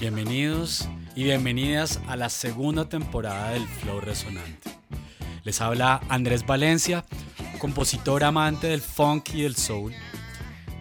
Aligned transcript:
Bienvenidos 0.00 0.88
y 1.14 1.24
bienvenidas 1.24 2.00
a 2.08 2.16
la 2.16 2.30
segunda 2.30 2.88
temporada 2.88 3.50
del 3.50 3.68
Flow 3.68 4.00
Resonante. 4.00 4.70
Les 5.44 5.60
habla 5.60 6.00
Andrés 6.08 6.46
Valencia, 6.46 7.04
compositor 7.58 8.24
amante 8.24 8.68
del 8.68 8.80
funk 8.80 9.34
y 9.34 9.42
del 9.42 9.56
soul. 9.56 9.92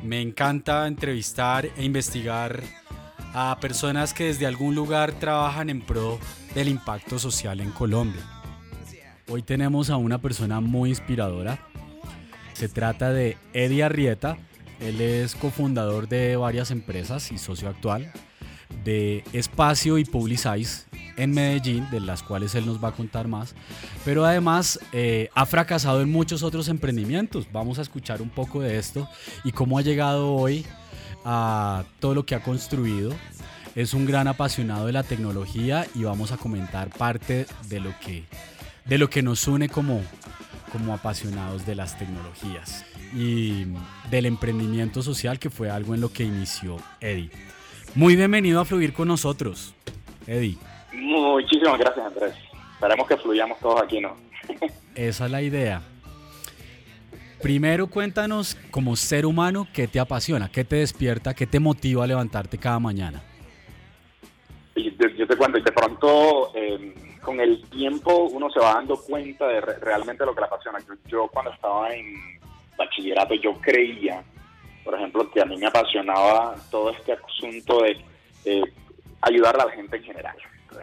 Me 0.05 0.21
encanta 0.21 0.87
entrevistar 0.87 1.65
e 1.65 1.83
investigar 1.83 2.63
a 3.33 3.57
personas 3.59 4.13
que 4.13 4.23
desde 4.23 4.45
algún 4.45 4.73
lugar 4.73 5.11
trabajan 5.11 5.69
en 5.69 5.81
pro 5.81 6.17
del 6.55 6.69
impacto 6.69 7.19
social 7.19 7.59
en 7.59 7.71
Colombia. 7.71 8.23
Hoy 9.27 9.41
tenemos 9.41 9.89
a 9.89 9.97
una 9.97 10.19
persona 10.21 10.61
muy 10.61 10.91
inspiradora. 10.91 11.59
Se 12.53 12.69
trata 12.69 13.11
de 13.11 13.35
Eddie 13.51 13.83
Arrieta. 13.83 14.37
Él 14.79 15.01
es 15.01 15.35
cofundador 15.35 16.07
de 16.07 16.37
varias 16.37 16.71
empresas 16.71 17.33
y 17.33 17.37
socio 17.37 17.67
actual 17.67 18.13
de 18.83 19.23
Espacio 19.33 19.97
y 19.97 20.05
Publicize 20.05 20.85
en 21.17 21.31
Medellín, 21.31 21.89
de 21.91 21.99
las 21.99 22.23
cuales 22.23 22.55
él 22.55 22.65
nos 22.65 22.83
va 22.83 22.89
a 22.89 22.91
contar 22.93 23.27
más. 23.27 23.53
Pero 24.05 24.25
además 24.25 24.79
eh, 24.93 25.29
ha 25.35 25.45
fracasado 25.45 26.01
en 26.01 26.09
muchos 26.09 26.43
otros 26.43 26.69
emprendimientos. 26.69 27.47
Vamos 27.51 27.77
a 27.79 27.81
escuchar 27.81 28.21
un 28.21 28.29
poco 28.29 28.61
de 28.61 28.77
esto 28.77 29.07
y 29.43 29.51
cómo 29.51 29.77
ha 29.77 29.81
llegado 29.81 30.33
hoy 30.33 30.65
a 31.25 31.83
todo 31.99 32.15
lo 32.15 32.25
que 32.25 32.35
ha 32.35 32.41
construido. 32.41 33.11
Es 33.75 33.93
un 33.93 34.05
gran 34.05 34.27
apasionado 34.27 34.85
de 34.85 34.93
la 34.93 35.03
tecnología 35.03 35.85
y 35.93 36.03
vamos 36.03 36.31
a 36.31 36.37
comentar 36.37 36.89
parte 36.89 37.45
de 37.67 37.79
lo 37.79 37.93
que, 37.99 38.23
de 38.85 38.97
lo 38.97 39.09
que 39.09 39.21
nos 39.21 39.47
une 39.47 39.69
como, 39.69 40.01
como 40.71 40.93
apasionados 40.93 41.65
de 41.65 41.75
las 41.75 41.97
tecnologías 41.97 42.85
y 43.13 43.65
del 44.09 44.25
emprendimiento 44.25 45.01
social 45.01 45.39
que 45.39 45.49
fue 45.49 45.69
algo 45.69 45.95
en 45.95 46.01
lo 46.01 46.11
que 46.11 46.23
inició 46.23 46.77
Eddie. 47.01 47.29
Muy 47.95 48.15
bienvenido 48.15 48.61
a 48.61 48.65
Fluir 48.65 48.93
con 48.93 49.07
nosotros, 49.07 49.73
Eddie. 50.27 50.57
Muchísimas 50.93 51.79
gracias, 51.79 52.05
Andrés. 52.05 52.35
Esperemos 52.73 53.07
que 53.07 53.17
fluyamos 53.17 53.59
todos 53.59 53.81
aquí, 53.81 53.99
¿no? 53.99 54.15
Esa 54.95 55.25
es 55.25 55.31
la 55.31 55.41
idea. 55.41 55.81
Primero 57.41 57.87
cuéntanos 57.87 58.55
como 58.69 58.95
ser 58.95 59.25
humano 59.25 59.67
qué 59.73 59.87
te 59.87 59.99
apasiona, 59.99 60.49
qué 60.51 60.63
te 60.63 60.77
despierta, 60.77 61.33
qué 61.33 61.47
te 61.47 61.59
motiva 61.59 62.03
a 62.03 62.07
levantarte 62.07 62.57
cada 62.57 62.79
mañana. 62.79 63.23
Yo, 64.75 65.27
te 65.27 65.35
cuento, 65.35 65.57
y 65.57 65.63
de 65.63 65.71
pronto 65.71 66.55
em, 66.55 66.93
con 67.21 67.39
el 67.39 67.61
tiempo 67.69 68.29
uno 68.31 68.49
se 68.51 68.59
va 68.59 68.75
dando 68.75 68.97
cuenta 68.97 69.47
de 69.47 69.61
realmente 69.61 70.25
lo 70.25 70.35
que 70.35 70.41
le 70.41 70.47
apasiona. 70.47 70.79
yo 71.07 71.27
cuando 71.27 71.51
estaba 71.51 71.93
en 71.93 72.39
bachillerato 72.77 73.33
yo 73.33 73.53
creía 73.59 74.23
por 74.83 74.95
ejemplo, 74.95 75.29
que 75.31 75.41
a 75.41 75.45
mí 75.45 75.57
me 75.57 75.67
apasionaba 75.67 76.55
todo 76.71 76.91
este 76.91 77.13
asunto 77.13 77.83
de 77.83 77.97
ayudarle 79.21 79.63
a 79.63 79.65
la 79.65 79.71
gente 79.71 79.97
en 79.97 80.03
general, 80.03 80.35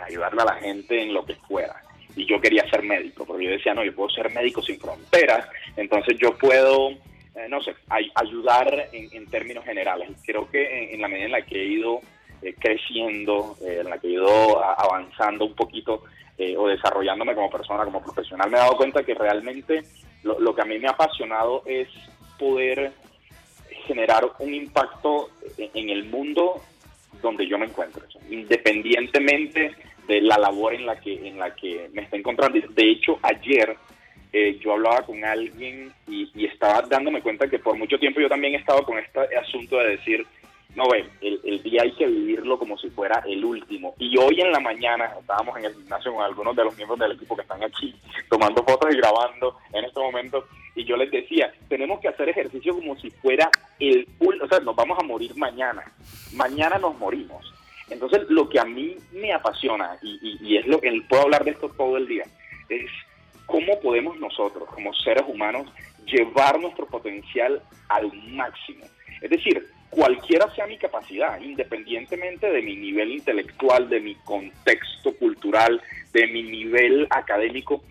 ayudarle 0.05 0.43
a 0.43 0.47
la 0.47 0.55
gente 0.55 1.03
en 1.03 1.15
lo 1.15 1.25
que 1.25 1.35
fuera. 1.37 1.83
Y 2.15 2.27
yo 2.27 2.41
quería 2.41 2.69
ser 2.71 2.83
médico, 2.83 3.27
porque 3.27 3.45
yo 3.45 3.51
decía, 3.51 3.75
no, 3.75 3.85
yo 3.85 3.95
puedo 3.95 4.09
ser 4.11 4.33
médico 4.33 4.63
sin 4.63 4.81
fronteras, 4.81 5.47
entonces 5.77 6.17
yo 6.19 6.37
puedo, 6.37 6.91
eh, 6.91 7.47
no 7.49 7.63
sé, 7.63 7.75
ayudar 8.15 8.89
en, 8.93 9.27
términos 9.27 9.65
generales. 9.65 10.11
Creo 10.25 10.51
que 10.51 10.95
en, 10.95 11.01
la 11.01 11.09
medida 11.09 11.27
en 11.27 11.33
la 11.33 11.43
que 11.43 11.61
he 11.61 11.67
ido 11.67 12.01
eh, 12.41 12.55
creciendo, 12.59 13.57
eh, 13.63 13.81
en 13.83 13.91
la 13.91 13.99
que 13.99 14.09
he 14.09 14.13
ido 14.13 14.63
avanzando 14.63 15.45
un 15.45 15.55
poquito 15.55 16.05
o 16.59 16.69
desarrollándome 16.69 17.35
como 17.35 17.49
persona, 17.49 17.85
como 17.85 18.03
profesional, 18.03 18.51
me 18.51 18.59
he 18.59 18.61
dado 18.61 18.77
cuenta 18.77 19.03
que 19.03 19.15
realmente 19.15 19.83
lo, 20.23 20.39
lo 20.39 20.55
que 20.55 20.61
a 20.61 20.67
mí 20.67 20.79
me 20.79 20.87
ha 20.87 20.91
apasionado 20.91 21.63
es 21.65 21.89
poder 22.39 22.93
generar 23.87 24.25
un 24.39 24.55
impacto 24.55 25.31
en 25.57 25.91
el 25.91 26.05
mundo 26.05 26.63
donde 27.23 27.47
yo 27.47 27.59
me 27.59 27.67
encuentro, 27.67 28.03
independientemente 28.31 29.75
de 30.07 30.21
la 30.21 30.39
labor 30.39 30.75
en 30.75 30.87
la 30.87 31.01
que 31.01 31.27
en 31.27 31.39
la 31.39 31.55
que 31.55 31.89
me 31.93 32.03
está 32.03 32.17
encontrando. 32.17 32.59
De 32.69 32.91
hecho, 32.91 33.19
ayer 33.23 33.77
eh, 34.33 34.59
yo 34.61 34.75
hablaba 34.75 35.03
con 35.03 35.25
alguien 35.25 35.93
y, 36.07 36.31
estaba 36.45 36.83
dándome 36.83 37.23
cuenta 37.23 37.49
que 37.49 37.59
por 37.59 37.77
mucho 37.77 37.99
tiempo 37.99 38.21
yo 38.21 38.29
también 38.29 38.55
he 38.55 38.59
estado 38.59 38.83
con 38.83 38.99
este 38.99 39.19
asunto 39.37 39.79
de 39.79 39.97
decir, 39.97 40.27
no 40.77 40.89
ve, 40.91 41.09
el, 41.23 41.63
día 41.63 41.83
hay 41.83 41.93
que 41.93 42.07
vivirlo 42.07 42.59
como 42.59 42.77
si 42.77 42.91
fuera 42.91 43.25
el 43.27 43.43
último. 43.43 43.95
Y 43.99 44.17
hoy 44.19 44.43
en 44.43 44.53
la 44.53 44.61
mañana 44.61 45.11
estábamos 45.19 45.57
en 45.57 45.65
el 45.65 45.75
gimnasio 45.75 46.13
con 46.13 46.23
algunos 46.23 46.55
de 46.55 46.65
los 46.65 46.77
miembros 46.77 47.01
del 47.01 47.13
equipo 47.13 47.35
que 47.35 47.43
están 47.43 47.65
aquí 47.65 47.95
tomando 48.29 48.63
fotos 48.63 48.95
y 48.95 48.99
grabando 48.99 49.57
en 49.73 49.87
este 49.87 49.99
momento. 49.99 50.47
Y 50.75 50.85
yo 50.85 50.99
les 50.99 51.11
decía, 51.11 51.51
tenemos 51.71 51.99
que 52.01 52.09
hacer 52.09 52.29
ejercicio 52.29 52.75
como 52.75 52.95
si 52.97 53.11
fuera 53.11 53.51
el 53.81 54.07
último, 54.19 54.45
o 54.45 54.49
sea, 54.49 54.61
nos 54.61 54.77
vamos 54.77 54.99
a 55.01 55.03
morir 55.03 55.35
mañana. 55.37 55.83
Mañana 56.35 56.79
nos 56.79 56.99
morimos. 56.99 57.51
Entonces, 57.89 58.27
lo 58.29 58.47
que 58.47 58.61
a 58.61 58.65
mí 58.65 58.97
me 59.13 59.33
apasiona, 59.33 59.97
y, 60.03 60.37
y 60.43 60.59
es 60.59 60.67
lo 60.67 60.79
que 60.79 60.93
puedo 61.09 61.23
hablar 61.23 61.43
de 61.45 61.53
esto 61.53 61.71
todo 61.71 61.97
el 61.97 62.07
día, 62.07 62.25
es 62.69 62.91
cómo 63.47 63.81
podemos 63.81 64.19
nosotros, 64.19 64.69
como 64.75 64.93
seres 64.93 65.25
humanos, 65.27 65.73
llevar 66.05 66.61
nuestro 66.61 66.85
potencial 66.87 67.63
al 67.89 68.13
máximo. 68.29 68.85
Es 69.23 69.31
decir, 69.31 69.65
cualquiera 69.91 70.53
sea 70.55 70.67
mi 70.67 70.79
capacidad, 70.79 71.41
independientemente 71.41 72.51
de 72.51 72.63
mi 72.63 72.77
nivel 72.77 73.13
intelectual, 73.13 73.89
de 73.89 74.01
mi 74.01 74.15
contexto 74.17 75.15
cultural, 75.15 75.81
de 76.13 76.27
mi 76.27 76.43
nivel 76.43 77.07
académico, 77.11 77.83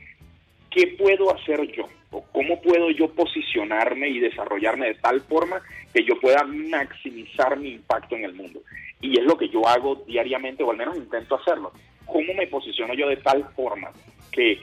¿qué 0.69 0.88
puedo 0.97 1.34
hacer 1.34 1.61
yo? 1.72 1.88
¿O 2.11 2.23
cómo 2.31 2.61
puedo 2.61 2.91
yo 2.91 3.09
posicionarme 3.09 4.09
y 4.09 4.19
desarrollarme 4.19 4.88
de 4.88 4.95
tal 4.95 5.22
forma 5.22 5.61
que 5.94 6.03
yo 6.03 6.19
pueda 6.19 6.44
maximizar 6.44 7.57
mi 7.57 7.73
impacto 7.73 8.16
en 8.16 8.25
el 8.25 8.34
mundo? 8.34 8.61
Y 9.01 9.19
es 9.19 9.25
lo 9.25 9.38
que 9.38 9.50
yo 9.50 9.67
hago 9.67 10.03
diariamente, 10.07 10.63
o 10.63 10.72
al 10.72 10.78
menos 10.78 10.97
intento 10.97 11.35
hacerlo. 11.35 11.72
¿Cómo 12.05 12.34
me 12.34 12.47
posiciono 12.47 12.94
yo 12.94 13.09
de 13.09 13.17
tal 13.17 13.44
forma 13.55 13.91
que 14.31 14.59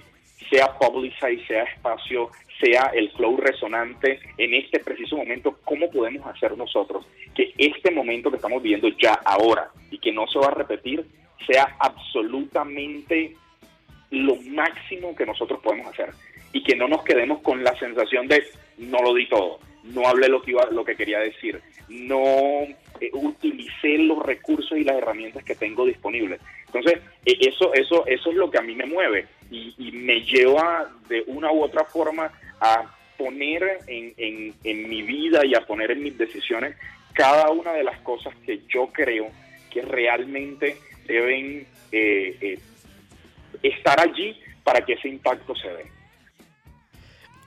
sea 0.48 0.76
Publicize, 0.78 1.46
sea 1.46 1.64
espacio, 1.64 2.30
sea 2.60 2.90
el 2.94 3.10
flow 3.12 3.36
resonante 3.36 4.20
en 4.38 4.54
este 4.54 4.80
preciso 4.80 5.16
momento, 5.16 5.58
¿cómo 5.64 5.90
podemos 5.90 6.26
hacer 6.26 6.56
nosotros 6.56 7.06
que 7.34 7.52
este 7.58 7.90
momento 7.90 8.30
que 8.30 8.36
estamos 8.36 8.62
viviendo 8.62 8.88
ya 8.88 9.14
ahora 9.24 9.70
y 9.90 9.98
que 9.98 10.12
no 10.12 10.26
se 10.26 10.38
va 10.38 10.46
a 10.46 10.54
repetir 10.54 11.04
sea 11.46 11.76
absolutamente 11.80 13.34
lo 14.10 14.36
máximo 14.42 15.16
que 15.16 15.26
nosotros 15.26 15.60
podemos 15.60 15.86
hacer 15.88 16.10
y 16.52 16.62
que 16.62 16.76
no 16.76 16.86
nos 16.86 17.02
quedemos 17.02 17.40
con 17.40 17.64
la 17.64 17.76
sensación 17.78 18.28
de 18.28 18.44
no 18.78 18.98
lo 19.02 19.14
di 19.14 19.28
todo, 19.28 19.58
no 19.84 20.06
hablé 20.06 20.28
lo 20.28 20.42
que 20.42 20.52
iba, 20.52 20.66
lo 20.70 20.84
que 20.84 20.96
quería 20.96 21.18
decir, 21.18 21.60
no 21.88 22.22
eh, 23.00 23.10
utilicé 23.12 23.98
los 23.98 24.22
recursos 24.22 24.78
y 24.78 24.84
las 24.84 24.96
herramientas 24.96 25.44
que 25.44 25.54
tengo 25.54 25.86
disponibles. 25.86 26.40
Entonces, 26.66 27.00
eh, 27.24 27.36
eso, 27.40 27.72
eso, 27.74 28.06
eso 28.06 28.30
es 28.30 28.36
lo 28.36 28.50
que 28.50 28.58
a 28.58 28.62
mí 28.62 28.74
me 28.74 28.86
mueve 28.86 29.26
y, 29.52 29.92
me 29.92 30.22
lleva 30.22 30.90
de 31.08 31.22
una 31.26 31.52
u 31.52 31.62
otra 31.62 31.84
forma 31.84 32.32
a 32.60 32.96
poner 33.16 33.80
en, 33.86 34.54
en, 34.64 34.88
mi 34.88 35.02
vida 35.02 35.44
y 35.44 35.54
a 35.54 35.64
poner 35.66 35.90
en 35.92 36.02
mis 36.02 36.16
decisiones 36.16 36.76
cada 37.12 37.50
una 37.50 37.72
de 37.72 37.84
las 37.84 38.00
cosas 38.00 38.34
que 38.44 38.62
yo 38.68 38.88
creo 38.92 39.30
que 39.70 39.82
realmente 39.82 40.76
deben 41.06 41.66
eh, 41.92 42.36
eh, 42.40 42.58
estar 43.62 44.00
allí 44.00 44.36
para 44.64 44.84
que 44.84 44.94
ese 44.94 45.08
impacto 45.08 45.54
se 45.54 45.68
dé. 45.68 45.90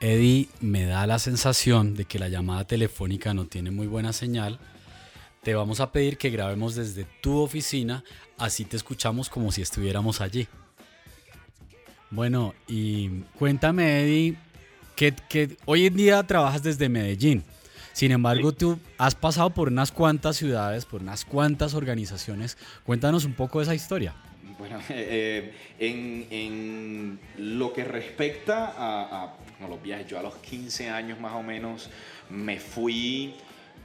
Eddie, 0.01 0.49
me 0.59 0.85
da 0.85 1.07
la 1.07 1.19
sensación 1.19 1.95
de 1.95 2.05
que 2.05 2.19
la 2.19 2.29
llamada 2.29 2.65
telefónica 2.65 3.33
no 3.33 3.47
tiene 3.47 3.71
muy 3.71 3.87
buena 3.87 4.13
señal. 4.13 4.59
Te 5.41 5.55
vamos 5.55 5.79
a 5.79 5.91
pedir 5.91 6.17
que 6.17 6.29
grabemos 6.29 6.75
desde 6.75 7.05
tu 7.21 7.39
oficina, 7.39 8.03
así 8.37 8.65
te 8.65 8.77
escuchamos 8.77 9.29
como 9.29 9.51
si 9.51 9.61
estuviéramos 9.61 10.21
allí. 10.21 10.47
Bueno, 12.15 12.55
y 12.65 13.09
cuéntame, 13.37 14.03
Eddie, 14.03 14.37
que, 14.95 15.57
hoy 15.65 15.85
en 15.85 15.97
día 15.97 16.23
trabajas 16.23 16.63
desde 16.63 16.87
Medellín. 16.87 17.43
Sin 17.91 18.13
embargo, 18.13 18.53
tú 18.53 18.79
has 18.97 19.15
pasado 19.15 19.49
por 19.49 19.67
unas 19.67 19.91
cuantas 19.91 20.37
ciudades, 20.37 20.85
por 20.85 21.01
unas 21.01 21.25
cuantas 21.25 21.73
organizaciones. 21.73 22.57
Cuéntanos 22.85 23.25
un 23.25 23.33
poco 23.33 23.59
de 23.59 23.63
esa 23.63 23.75
historia. 23.75 24.15
Bueno, 24.57 24.79
eh, 24.89 25.53
en, 25.77 27.19
lo 27.37 27.73
que 27.73 27.83
respecta 27.83 28.73
a, 28.77 29.35
los 29.67 29.83
viajes, 29.83 30.07
yo 30.07 30.17
a 30.17 30.23
los 30.23 30.35
15 30.35 30.89
años 30.89 31.19
más 31.19 31.33
o 31.33 31.43
menos 31.43 31.89
me 32.29 32.61
fui 32.61 33.33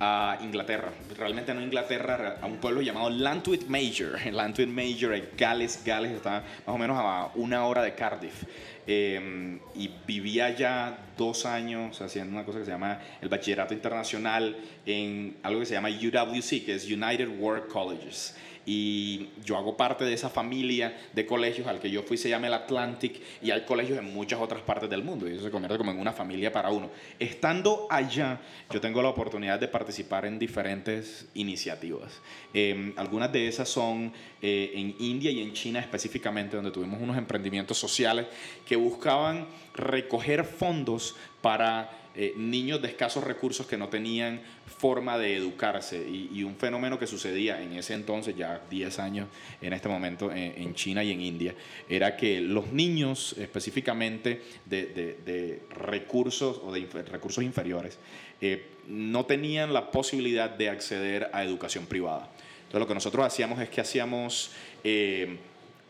a 0.02 0.38
Inglaterra, 0.40 0.90
realmente 1.16 1.52
no 1.52 1.60
Inglaterra, 1.60 2.38
a 2.40 2.46
un 2.46 2.56
pueblo 2.56 2.80
llamado 2.80 3.10
Lantwit 3.10 3.66
Major. 3.66 4.18
Lantwit 4.32 4.68
Major, 4.68 5.20
Gales, 5.36 5.82
Gales 5.84 6.12
está 6.12 6.42
más 6.66 6.74
o 6.74 6.78
menos 6.78 6.96
a 6.98 7.30
una 7.34 7.66
hora 7.66 7.82
de 7.82 7.94
Cardiff. 7.94 8.44
Em, 8.86 9.58
y 9.74 9.90
vivía 10.06 10.54
ya 10.54 10.98
dos 11.16 11.46
años 11.46 12.00
haciendo 12.00 12.32
una 12.32 12.44
cosa 12.44 12.58
que 12.58 12.64
se 12.64 12.70
llama 12.70 13.00
el 13.20 13.28
bachillerato 13.28 13.74
internacional 13.74 14.56
en 14.86 15.36
algo 15.42 15.60
que 15.60 15.66
se 15.66 15.74
llama 15.74 15.88
UWC, 15.88 16.64
que 16.64 16.74
es 16.74 16.86
United 16.86 17.28
World 17.38 17.68
Colleges 17.68 18.34
y 18.66 19.30
yo 19.44 19.56
hago 19.56 19.76
parte 19.76 20.04
de 20.04 20.12
esa 20.12 20.28
familia 20.28 20.96
de 21.12 21.26
colegios 21.26 21.66
al 21.66 21.80
que 21.80 21.90
yo 21.90 22.02
fui, 22.02 22.16
se 22.16 22.28
llama 22.28 22.46
el 22.46 22.54
Atlantic, 22.54 23.20
y 23.42 23.50
hay 23.50 23.62
colegios 23.62 23.98
en 23.98 24.12
muchas 24.12 24.40
otras 24.40 24.62
partes 24.62 24.88
del 24.90 25.02
mundo, 25.02 25.28
y 25.28 25.32
eso 25.32 25.44
se 25.44 25.50
convierte 25.50 25.78
como 25.78 25.90
en 25.90 25.98
una 25.98 26.12
familia 26.12 26.52
para 26.52 26.70
uno. 26.70 26.90
Estando 27.18 27.86
allá, 27.90 28.40
yo 28.70 28.80
tengo 28.80 29.02
la 29.02 29.08
oportunidad 29.08 29.58
de 29.58 29.68
participar 29.68 30.26
en 30.26 30.38
diferentes 30.38 31.26
iniciativas. 31.34 32.20
Em, 32.52 32.92
algunas 32.96 33.32
de 33.32 33.48
esas 33.48 33.68
son 33.68 34.12
eh, 34.42 34.72
en 34.74 34.94
India 34.98 35.30
y 35.30 35.40
en 35.40 35.52
China 35.52 35.80
específicamente, 35.80 36.56
donde 36.56 36.70
tuvimos 36.70 37.00
unos 37.00 37.16
emprendimientos 37.16 37.78
sociales 37.78 38.26
que 38.66 38.76
buscaban 38.76 39.46
recoger 39.74 40.44
fondos 40.44 41.16
para 41.40 42.00
eh, 42.12 42.34
niños 42.36 42.82
de 42.82 42.88
escasos 42.88 43.22
recursos 43.22 43.66
que 43.66 43.76
no 43.76 43.88
tenían 43.88 44.40
forma 44.66 45.16
de 45.16 45.36
educarse 45.36 45.96
y, 45.96 46.42
un 46.42 46.56
fenómeno 46.56 46.98
que 46.98 47.06
sucedía 47.06 47.62
en 47.62 47.74
ese 47.74 47.94
entonces, 47.94 48.34
ya 48.36 48.62
10 48.68 48.98
años 48.98 49.28
en 49.60 49.72
este 49.72 49.88
momento 49.88 50.32
en, 50.32 50.74
China 50.74 51.04
y 51.04 51.12
en 51.12 51.20
India, 51.20 51.54
era 51.88 52.16
que 52.16 52.40
los 52.40 52.72
niños 52.72 53.36
específicamente 53.38 54.42
de, 54.66 55.62
recursos 55.70 56.60
o 56.64 56.72
de 56.72 56.86
recursos 57.04 57.44
inferiores 57.44 57.98
eh, 58.40 58.64
no 58.88 59.24
tenían 59.26 59.72
la 59.72 59.90
posibilidad 59.92 60.50
de 60.50 60.68
acceder 60.68 61.30
a 61.32 61.44
educación 61.44 61.86
privada. 61.86 62.30
Entonces 62.70 62.80
lo 62.80 62.86
que 62.86 62.94
nosotros 62.94 63.26
hacíamos 63.26 63.60
es 63.60 63.68
que 63.68 63.80
hacíamos... 63.80 64.52
Eh, 64.84 65.38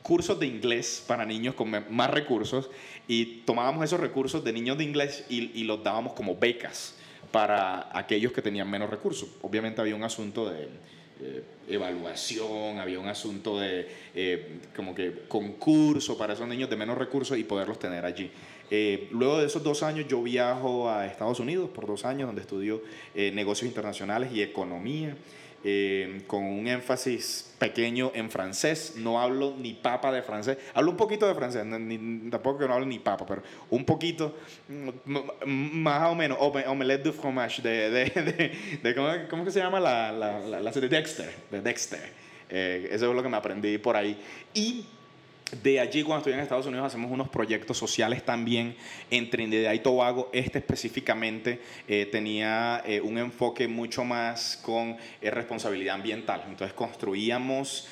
cursos 0.03 0.39
de 0.39 0.47
inglés 0.47 1.05
para 1.07 1.25
niños 1.25 1.55
con 1.55 1.71
más 1.91 2.11
recursos 2.11 2.71
y 3.07 3.43
tomábamos 3.45 3.85
esos 3.85 4.01
recursos 4.01 4.43
de 4.43 4.53
niños 4.53 4.79
de 4.79 4.85
inglés 4.85 5.25
y, 5.29 5.63
los 5.65 5.85
dábamos 5.85 6.15
como 6.15 6.37
becas 6.37 6.95
para 7.31 7.97
aquellos 7.97 8.33
que 8.33 8.43
tenían 8.43 8.69
menos 8.69 8.91
recursos. 8.91 9.29
Obviamente 9.43 9.81
había 9.81 9.95
un 9.95 10.03
asunto 10.03 10.49
de 10.49 10.69
eh, 11.23 11.45
evaluación, 11.69 12.79
había 12.79 12.99
un 12.99 13.09
asunto 13.09 13.61
de 13.61 13.87
eh, 14.15 14.61
como 14.75 14.95
que 14.95 15.25
concurso 15.29 16.17
para 16.17 16.33
esos 16.33 16.49
niños 16.49 16.71
de 16.71 16.77
menos 16.77 16.97
recursos 16.97 17.39
y 17.39 17.45
poderlos 17.45 17.79
tener 17.79 18.05
allí. 18.05 18.31
Eh, 18.71 19.09
luego 19.13 19.39
de 19.39 19.47
esos 19.47 19.63
dos 19.63 19.83
años 19.83 20.07
yo 20.09 20.23
viajo 20.23 20.89
a 20.89 21.07
Estados 21.07 21.41
Unidos 21.41 21.71
por 21.71 21.87
dos 21.87 22.05
años 22.05 22.29
donde 22.29 22.41
estudio 22.41 22.83
negocios 23.15 23.69
internacionales 23.69 24.31
y 24.33 24.43
economía. 24.43 25.15
Eh, 25.63 26.23
con 26.27 26.43
un 26.43 26.67
énfasis 26.69 27.55
pequeño 27.59 28.13
en 28.15 28.31
francés. 28.31 28.95
No 28.97 29.21
hablo 29.21 29.55
ni 29.59 29.75
papa 29.75 30.11
de 30.11 30.23
francés. 30.23 30.57
Hablo 30.73 30.93
un 30.93 30.97
poquito 30.97 31.29
de 31.29 31.35
francés, 31.35 31.67
ni, 31.67 32.31
tampoco 32.31 32.61
que 32.61 32.67
no 32.67 32.73
hablo 32.73 32.87
ni 32.87 32.99
papa, 32.99 33.27
pero 33.27 33.43
un 33.69 33.85
poquito, 33.85 34.39
más 35.45 36.11
o 36.11 36.15
menos, 36.15 36.39
omelette 36.41 37.05
de 37.05 37.13
fromage, 37.13 37.61
de, 37.61 37.91
de, 37.91 38.53
de, 38.83 38.95
¿cómo, 38.95 39.09
¿cómo, 39.29 39.45
que 39.45 39.51
se 39.51 39.59
llama 39.59 39.81
la, 39.81 40.11
la, 40.11 40.61
la, 40.61 40.71
de 40.71 40.89
Dexter? 40.89 41.31
De 41.51 41.61
Dexter. 41.61 42.11
Eh, 42.49 42.89
eso 42.91 43.11
es 43.11 43.15
lo 43.15 43.23
que 43.23 43.29
me 43.29 43.37
aprendí 43.37 43.77
por 43.77 43.97
ahí. 43.97 44.19
Y 44.55 44.87
de 45.63 45.81
allí, 45.81 46.03
cuando 46.03 46.19
estoy 46.19 46.33
en 46.35 46.41
Estados 46.41 46.67
Unidos, 46.67 46.87
hacemos 46.87 47.11
unos 47.11 47.29
proyectos 47.29 47.77
sociales 47.77 48.25
también 48.25 48.77
en 49.11 49.31
Trinidad 49.31 49.73
y 49.73 49.81
Tobago. 49.81 50.31
Este 50.33 50.59
específicamente 50.59 51.61
eh, 51.89 52.07
tenía 52.11 52.83
eh, 52.87 53.01
un 53.01 53.19
enfoque 53.19 53.67
mucho 53.67 54.05
más 54.05 54.61
con 54.63 54.97
eh, 55.21 55.31
responsabilidad 55.31 55.97
ambiental. 55.97 56.45
Entonces 56.49 56.75
construíamos 56.75 57.89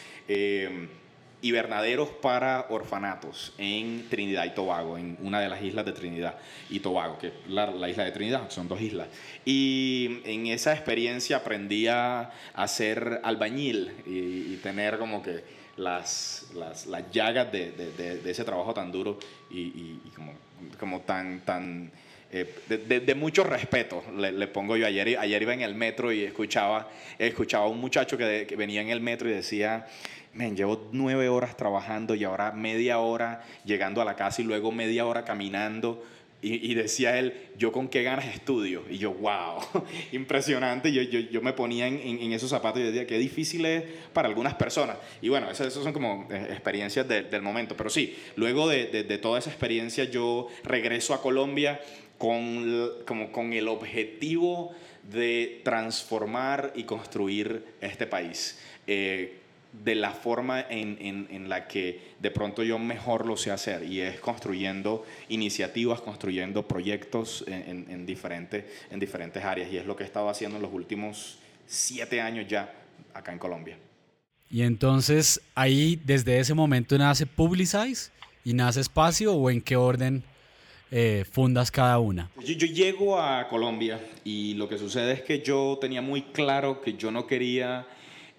hibernaderos 1.41 2.11
para 2.11 2.67
orfanatos 2.69 3.55
en 3.57 4.07
Trinidad 4.11 4.45
y 4.45 4.51
Tobago, 4.51 4.99
en 4.99 5.17
una 5.23 5.41
de 5.41 5.49
las 5.49 5.63
islas 5.63 5.87
de 5.87 5.93
Trinidad 5.93 6.35
y 6.69 6.81
Tobago, 6.81 7.17
que 7.19 7.29
es 7.29 7.33
la, 7.49 7.89
isla 7.89 8.05
de 8.05 8.11
Trinidad, 8.11 8.51
son 8.51 8.69
dos 8.69 8.79
islas. 8.79 9.09
Y 9.47 10.21
en 10.27 10.49
esa 10.49 10.75
experiencia 10.75 11.39
aprendí 11.39 11.87
a 11.87 12.31
hacer 12.53 13.23
albañil 13.25 13.91
y 14.05 14.57
tener 14.57 14.99
como 14.99 15.23
que 15.23 15.43
las, 15.79 16.47
las, 16.55 16.87
las 16.87 17.11
llagas 17.11 17.51
de, 17.51 17.73
de, 17.73 18.19
de, 18.19 18.31
ese 18.31 18.45
trabajo 18.45 18.75
tan 18.75 18.93
duro 18.93 19.19
y, 19.51 19.61
y, 19.61 20.13
como, 20.15 20.33
como, 20.79 21.01
tan... 21.01 21.41
tan 21.41 21.91
eh, 22.31 22.45
de, 22.69 23.15
mucho 23.15 23.43
respeto, 23.43 24.05
le, 24.15 24.33
le, 24.33 24.49
pongo 24.49 24.77
yo. 24.77 24.87
Ayer, 24.87 25.19
ayer 25.19 25.43
iba 25.43 25.55
en 25.55 25.63
el 25.63 25.75
metro 25.75 26.13
y 26.13 26.25
escuchaba, 26.25 26.91
escuchaba 27.19 27.65
a 27.65 27.69
un 27.69 27.81
muchacho 27.81 28.19
que, 28.19 28.55
venía 28.57 28.83
en 28.83 28.91
el 28.91 29.01
metro 29.01 29.31
y 29.31 29.33
decía, 29.33 29.87
men, 30.35 30.55
llevo 30.55 30.89
nueve 30.93 31.31
horas 31.31 31.57
trabajando 31.57 32.15
y 32.15 32.25
ahora 32.25 32.53
media 32.53 32.99
hora 32.99 33.43
llegando 33.65 34.03
a 34.03 34.05
la 34.05 34.15
casa 34.15 34.43
y 34.43 34.45
luego 34.45 34.73
media 34.73 35.07
hora 35.07 35.25
caminando 35.25 36.05
y, 36.41 36.75
decía 36.75 37.19
él, 37.19 37.35
yo 37.57 37.73
con 37.73 37.89
qué 37.89 38.05
ganas 38.05 38.27
estudio. 38.27 38.85
Y 38.89 38.99
yo, 38.99 39.13
wow, 39.13 39.61
impresionante. 40.13 40.93
Yo, 40.93 41.03
yo, 41.03 41.19
yo 41.19 41.43
me 41.43 41.53
ponía 41.53 41.89
en, 41.89 41.99
en, 41.99 42.33
esos 42.33 42.51
zapatos 42.51 42.81
y 42.81 42.85
decía, 42.85 43.09
qué 43.09 43.19
difícil 43.19 43.67
es 43.67 43.83
para 44.13 44.29
algunas 44.29 44.55
personas. 44.55 44.99
Y 45.21 45.31
bueno, 45.31 45.51
esas, 45.51 45.73
son 45.73 45.93
como 45.93 46.29
eh, 46.31 46.47
experiencias 46.51 47.09
del 47.09 47.43
momento. 47.43 47.77
Pero 47.77 47.91
sí, 47.91 48.17
luego 48.37 48.69
de, 48.69 48.87
de, 48.87 49.19
toda 49.19 49.41
esa 49.41 49.51
experiencia 49.51 50.05
yo 50.05 50.47
regreso 50.63 51.13
a 51.13 51.21
Colombia 51.21 51.81
con, 52.19 52.89
como 53.05 53.33
con 53.33 53.53
el 53.53 53.67
objetivo 53.67 54.73
de 55.11 55.61
transformar 55.65 56.73
y 56.77 56.85
construir 56.85 57.65
este 57.81 58.07
país. 58.07 58.61
Eh, 58.87 59.38
de 59.85 59.95
la 59.95 60.11
forma 60.11 60.61
en, 60.61 60.99
en, 61.01 61.29
en, 61.31 61.49
la 61.49 61.69
que 61.69 62.15
de 62.21 62.31
pronto 62.31 62.63
yo 62.63 62.79
mejor 62.79 63.27
lo 63.27 63.37
sé 63.37 63.51
hacer 63.51 63.85
y 63.85 64.01
es 64.01 64.21
construyendo 64.21 65.05
iniciativas, 65.29 66.01
construyendo 66.01 66.67
proyectos 66.67 67.45
en, 67.47 67.87
en, 67.89 68.07
diferentes, 68.07 68.65
en 68.91 68.99
diferentes 68.99 69.45
áreas 69.45 69.73
y 69.73 69.77
es 69.77 69.87
lo 69.87 69.97
que 69.97 70.05
he 70.05 70.07
estado 70.07 70.29
haciendo 70.29 70.57
en 70.57 70.63
los 70.63 70.73
últimos 70.73 71.39
siete 71.67 72.21
años 72.21 72.47
ya 72.49 72.75
acá 73.15 73.33
en 73.33 73.39
Colombia. 73.39 73.79
Y 74.51 74.63
entonces 74.63 75.41
ahí 75.55 76.01
desde 76.05 76.39
ese 76.39 76.55
momento 76.55 76.97
nace 76.99 77.27
Publicize 77.27 78.11
y 78.45 78.55
nace 78.55 78.81
Espacio 78.81 79.35
o 79.35 79.51
en 79.51 79.61
qué 79.61 79.77
orden 79.77 80.25
eh, 80.91 81.27
fundas 81.31 81.71
cada 81.71 81.99
una? 81.99 82.31
Yo, 82.43 82.55
yo 82.55 82.67
llego 82.67 83.21
a 83.21 83.47
Colombia 83.49 84.01
y 84.25 84.55
lo 84.55 84.69
que 84.71 84.79
sucede 84.79 85.13
es 85.13 85.21
que 85.21 85.43
yo 85.43 85.77
tenía 85.79 86.01
muy 86.01 86.23
claro 86.23 86.81
que 86.81 86.95
yo 86.95 87.11
no 87.11 87.27
quería 87.27 87.87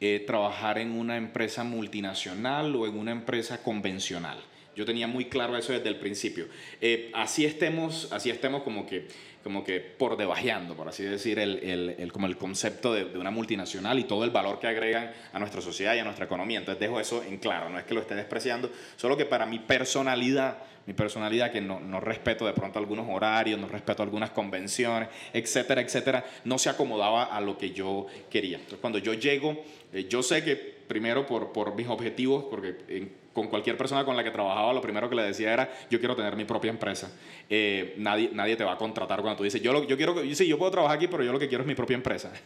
eh, 0.02 0.24
trabajar 0.26 0.78
en 0.78 0.92
una 0.92 1.18
empresa 1.18 1.64
multinacional 1.64 2.76
o 2.76 2.88
en 2.88 2.98
una 2.98 3.12
empresa 3.12 3.62
convencional. 3.62 4.40
Yo 4.76 4.86
tenía 4.86 5.08
muy 5.08 5.26
claro 5.26 5.58
eso 5.58 5.74
desde 5.74 5.90
el 5.90 5.98
principio. 5.98 6.48
Eh, 6.80 7.12
así 7.14 7.46
estemos, 7.46 8.08
así 8.14 8.30
estemos 8.30 8.64
como 8.64 8.86
que, 8.86 9.10
como 9.44 9.64
que 9.64 9.80
por 9.80 10.18
debajeando, 10.18 10.76
por 10.76 10.88
así 10.88 11.04
decir, 11.04 11.40
el, 11.40 11.96
el, 11.98 12.12
como 12.12 12.28
el 12.28 12.38
concepto 12.38 12.94
de, 12.94 13.06
de, 13.06 13.18
una 13.18 13.32
multinacional 13.32 13.98
y 14.00 14.04
todo 14.04 14.24
el 14.24 14.32
valor 14.32 14.60
que 14.60 14.68
agregan 14.68 15.12
a 15.32 15.40
nuestra 15.40 15.62
sociedad 15.62 15.96
y 15.96 16.00
a 16.00 16.04
nuestra 16.04 16.26
economía. 16.26 16.60
Entonces 16.60 16.80
dejo 16.80 17.00
eso 17.00 17.24
en 17.24 17.38
claro, 17.38 17.70
no 17.70 17.80
es 17.80 17.86
que 17.86 17.94
lo 17.94 18.02
esté 18.02 18.16
despreciando, 18.16 18.70
solo 18.98 19.16
que 19.16 19.26
para 19.26 19.46
mi 19.46 19.60
personalidad 19.60 20.58
mi 20.90 20.96
personalidad, 20.96 21.52
que 21.52 21.62
no, 21.62 21.80
no, 21.80 22.00
respeto 22.00 22.48
de 22.48 22.54
pronto 22.54 22.80
algunos 22.80 23.06
horarios, 23.08 23.60
no 23.60 23.68
respeto 23.68 24.02
algunas 24.02 24.32
convenciones, 24.32 25.10
etcétera, 25.32 25.82
etcétera, 25.82 26.26
no 26.46 26.58
se 26.58 26.68
acomodaba 26.68 27.26
a 27.26 27.40
lo 27.42 27.60
que 27.60 27.70
yo 27.70 28.08
quería. 28.28 28.58
Entonces, 28.58 28.80
cuando 28.80 28.98
yo 28.98 29.14
llego, 29.14 29.64
eh, 29.94 30.08
yo 30.10 30.24
sé 30.24 30.44
que 30.44 30.56
primero 30.56 31.28
por, 31.28 31.52
por 31.52 31.76
mis 31.76 31.88
objetivos, 31.88 32.46
porque 32.50 33.10
con 33.40 33.48
cualquier 33.48 33.78
persona 33.78 34.04
con 34.04 34.18
la 34.18 34.24
que 34.24 34.32
trabajaba, 34.32 34.74
lo 34.74 34.82
primero 34.82 35.10
que 35.10 35.16
le 35.16 35.24
decía 35.24 35.54
era, 35.54 35.72
yo 35.90 35.98
quiero 36.00 36.14
tener 36.14 36.36
mi 36.36 36.44
propia 36.44 36.70
empresa. 36.70 37.10
Eh, 37.50 37.94
nadie, 37.98 38.32
nadie 38.34 38.58
te 38.58 38.66
va 38.66 38.74
a 38.74 38.78
contratar 38.78 39.22
cuando 39.22 39.38
tú 39.38 39.44
dices, 39.46 39.62
yo, 39.62 39.72
lo, 39.72 39.88
yo 39.88 39.96
quiero, 39.96 40.14
sí, 40.36 40.46
yo 40.46 40.58
puedo 40.58 40.72
trabajar 40.72 40.98
aquí, 40.98 41.08
pero 41.08 41.24
yo 41.24 41.32
lo 41.32 41.40
que 41.40 41.48
quiero 41.48 41.64
es 41.64 41.68
mi 41.68 41.76
propia 41.76 41.96
empresa. 41.96 42.32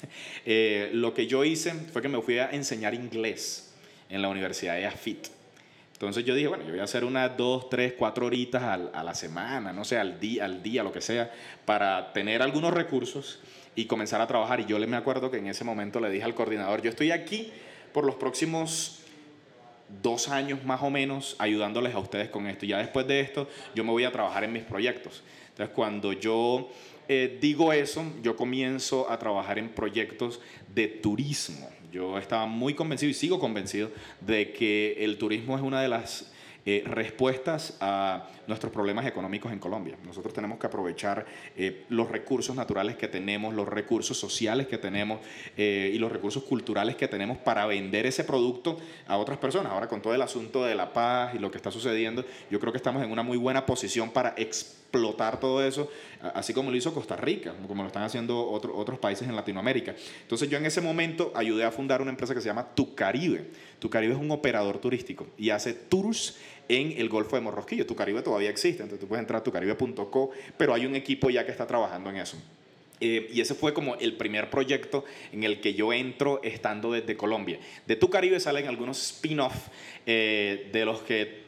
Eh, 0.45 0.89
lo 0.93 1.13
que 1.13 1.25
yo 1.25 1.43
hice 1.43 1.73
fue 1.73 2.01
que 2.01 2.09
me 2.09 2.21
fui 2.21 2.37
a 2.37 2.49
enseñar 2.49 2.93
inglés 2.93 3.73
en 4.09 4.21
la 4.21 4.29
Universidad 4.29 4.75
de 4.75 4.85
AFIT. 4.85 5.27
Entonces 5.93 6.25
yo 6.25 6.35
dije, 6.35 6.47
bueno, 6.47 6.63
yo 6.65 6.71
voy 6.71 6.79
a 6.79 6.83
hacer 6.83 7.05
unas 7.05 7.35
dos, 7.37 7.69
tres, 7.69 7.93
cuatro 7.97 8.25
horitas 8.25 8.61
a 8.61 9.03
la 9.03 9.15
semana, 9.15 9.71
no 9.71 9.85
sé, 9.85 9.97
al 9.97 10.19
día, 10.19 10.45
al 10.45 10.61
día, 10.61 10.83
lo 10.83 10.91
que 10.91 11.01
sea, 11.01 11.31
para 11.65 12.11
tener 12.11 12.41
algunos 12.41 12.73
recursos 12.73 13.39
y 13.75 13.85
comenzar 13.85 14.19
a 14.21 14.27
trabajar. 14.27 14.59
Y 14.59 14.65
yo 14.65 14.77
me 14.79 14.97
acuerdo 14.97 15.31
que 15.31 15.37
en 15.37 15.47
ese 15.47 15.63
momento 15.63 15.99
le 15.99 16.09
dije 16.09 16.25
al 16.25 16.35
coordinador, 16.35 16.81
yo 16.81 16.89
estoy 16.89 17.11
aquí 17.11 17.51
por 17.93 18.05
los 18.05 18.15
próximos 18.15 19.02
dos 20.01 20.29
años 20.29 20.63
más 20.63 20.81
o 20.81 20.89
menos 20.89 21.35
ayudándoles 21.39 21.93
a 21.93 21.99
ustedes 21.99 22.29
con 22.29 22.47
esto. 22.47 22.65
Ya 22.65 22.77
después 22.77 23.07
de 23.07 23.19
esto, 23.19 23.47
yo 23.75 23.83
me 23.83 23.91
voy 23.91 24.03
a 24.03 24.11
trabajar 24.11 24.43
en 24.43 24.53
mis 24.53 24.63
proyectos. 24.63 25.23
Entonces, 25.49 25.75
cuando 25.75 26.13
yo 26.13 26.69
eh, 27.07 27.37
digo 27.41 27.73
eso, 27.73 28.05
yo 28.21 28.35
comienzo 28.35 29.09
a 29.11 29.19
trabajar 29.19 29.59
en 29.59 29.69
proyectos 29.69 30.39
de 30.73 30.87
turismo. 30.87 31.69
Yo 31.91 32.17
estaba 32.17 32.45
muy 32.47 32.73
convencido 32.73 33.11
y 33.11 33.13
sigo 33.13 33.39
convencido 33.39 33.91
de 34.21 34.51
que 34.51 34.95
el 34.99 35.17
turismo 35.17 35.55
es 35.55 35.61
una 35.61 35.81
de 35.81 35.89
las 35.89 36.31
eh, 36.65 36.83
respuestas 36.85 37.75
a 37.81 38.29
nuestros 38.47 38.71
problemas 38.71 39.05
económicos 39.05 39.51
en 39.51 39.59
Colombia. 39.59 39.97
Nosotros 40.05 40.33
tenemos 40.33 40.59
que 40.59 40.67
aprovechar 40.67 41.25
eh, 41.57 41.83
los 41.89 42.09
recursos 42.09 42.55
naturales 42.55 42.95
que 42.95 43.09
tenemos, 43.09 43.53
los 43.53 43.67
recursos 43.67 44.17
sociales 44.17 44.67
que 44.67 44.77
tenemos 44.77 45.19
eh, 45.57 45.91
y 45.93 45.97
los 45.97 46.09
recursos 46.09 46.43
culturales 46.43 46.95
que 46.95 47.09
tenemos 47.09 47.37
para 47.37 47.65
vender 47.65 48.05
ese 48.05 48.23
producto 48.23 48.77
a 49.07 49.17
otras 49.17 49.39
personas. 49.39 49.73
Ahora 49.73 49.89
con 49.89 50.01
todo 50.01 50.15
el 50.15 50.21
asunto 50.21 50.63
de 50.63 50.75
la 50.75 50.93
paz 50.93 51.35
y 51.35 51.39
lo 51.39 51.51
que 51.51 51.57
está 51.57 51.69
sucediendo, 51.69 52.23
yo 52.49 52.61
creo 52.61 52.71
que 52.71 52.77
estamos 52.77 53.03
en 53.03 53.11
una 53.11 53.23
muy 53.23 53.37
buena 53.37 53.65
posición 53.65 54.11
para 54.11 54.33
explotar 54.37 55.39
todo 55.39 55.65
eso, 55.65 55.89
así 56.35 56.53
como 56.53 56.69
lo 56.69 56.77
hizo 56.77 56.93
Costa 56.93 57.15
Rica, 57.15 57.53
como 57.67 57.81
lo 57.81 57.87
están 57.87 58.03
haciendo 58.03 58.47
otros 58.47 58.99
países 58.99 59.27
en 59.27 59.35
Latinoamérica. 59.35 59.95
Entonces 60.21 60.47
yo 60.49 60.57
en 60.57 60.67
ese 60.67 60.81
momento 60.81 61.31
ayudé 61.35 61.63
a 61.63 61.71
fundar 61.71 62.01
una 62.01 62.11
empresa 62.11 62.35
que 62.35 62.41
se 62.41 62.47
llama 62.47 62.75
Tu 62.75 62.93
Caribe. 62.93 63.49
Tu 63.79 63.89
Caribe 63.89 64.13
es 64.13 64.19
un 64.19 64.29
operador 64.29 64.77
turístico 64.77 65.25
y 65.35 65.49
hace 65.49 65.73
tours 65.73 66.37
en 66.67 66.93
el 66.97 67.09
Golfo 67.09 67.35
de 67.35 67.41
Morrosquillo. 67.41 67.85
Tu 67.85 67.95
Caribe 67.95 68.21
todavía 68.21 68.49
existe, 68.49 68.83
entonces 68.83 68.99
tú 68.99 69.07
puedes 69.07 69.21
entrar 69.21 69.41
a 69.41 69.43
tucaribe.co, 69.43 70.31
pero 70.57 70.73
hay 70.73 70.85
un 70.85 70.95
equipo 70.95 71.29
ya 71.29 71.45
que 71.45 71.51
está 71.51 71.67
trabajando 71.67 72.09
en 72.09 72.17
eso. 72.17 72.37
Eh, 72.99 73.29
y 73.33 73.41
ese 73.41 73.53
fue 73.53 73.73
como 73.73 73.95
el 73.95 74.15
primer 74.15 74.49
proyecto 74.49 75.03
en 75.31 75.43
el 75.43 75.59
que 75.59 75.73
yo 75.73 75.91
entro 75.91 76.41
estando 76.43 76.91
desde 76.91 77.17
Colombia. 77.17 77.59
De 77.85 77.95
Tu 77.95 78.09
Caribe 78.09 78.39
salen 78.39 78.67
algunos 78.67 79.01
spin-off 79.01 79.67
eh, 80.05 80.69
de 80.71 80.85
los 80.85 81.01
que 81.01 81.43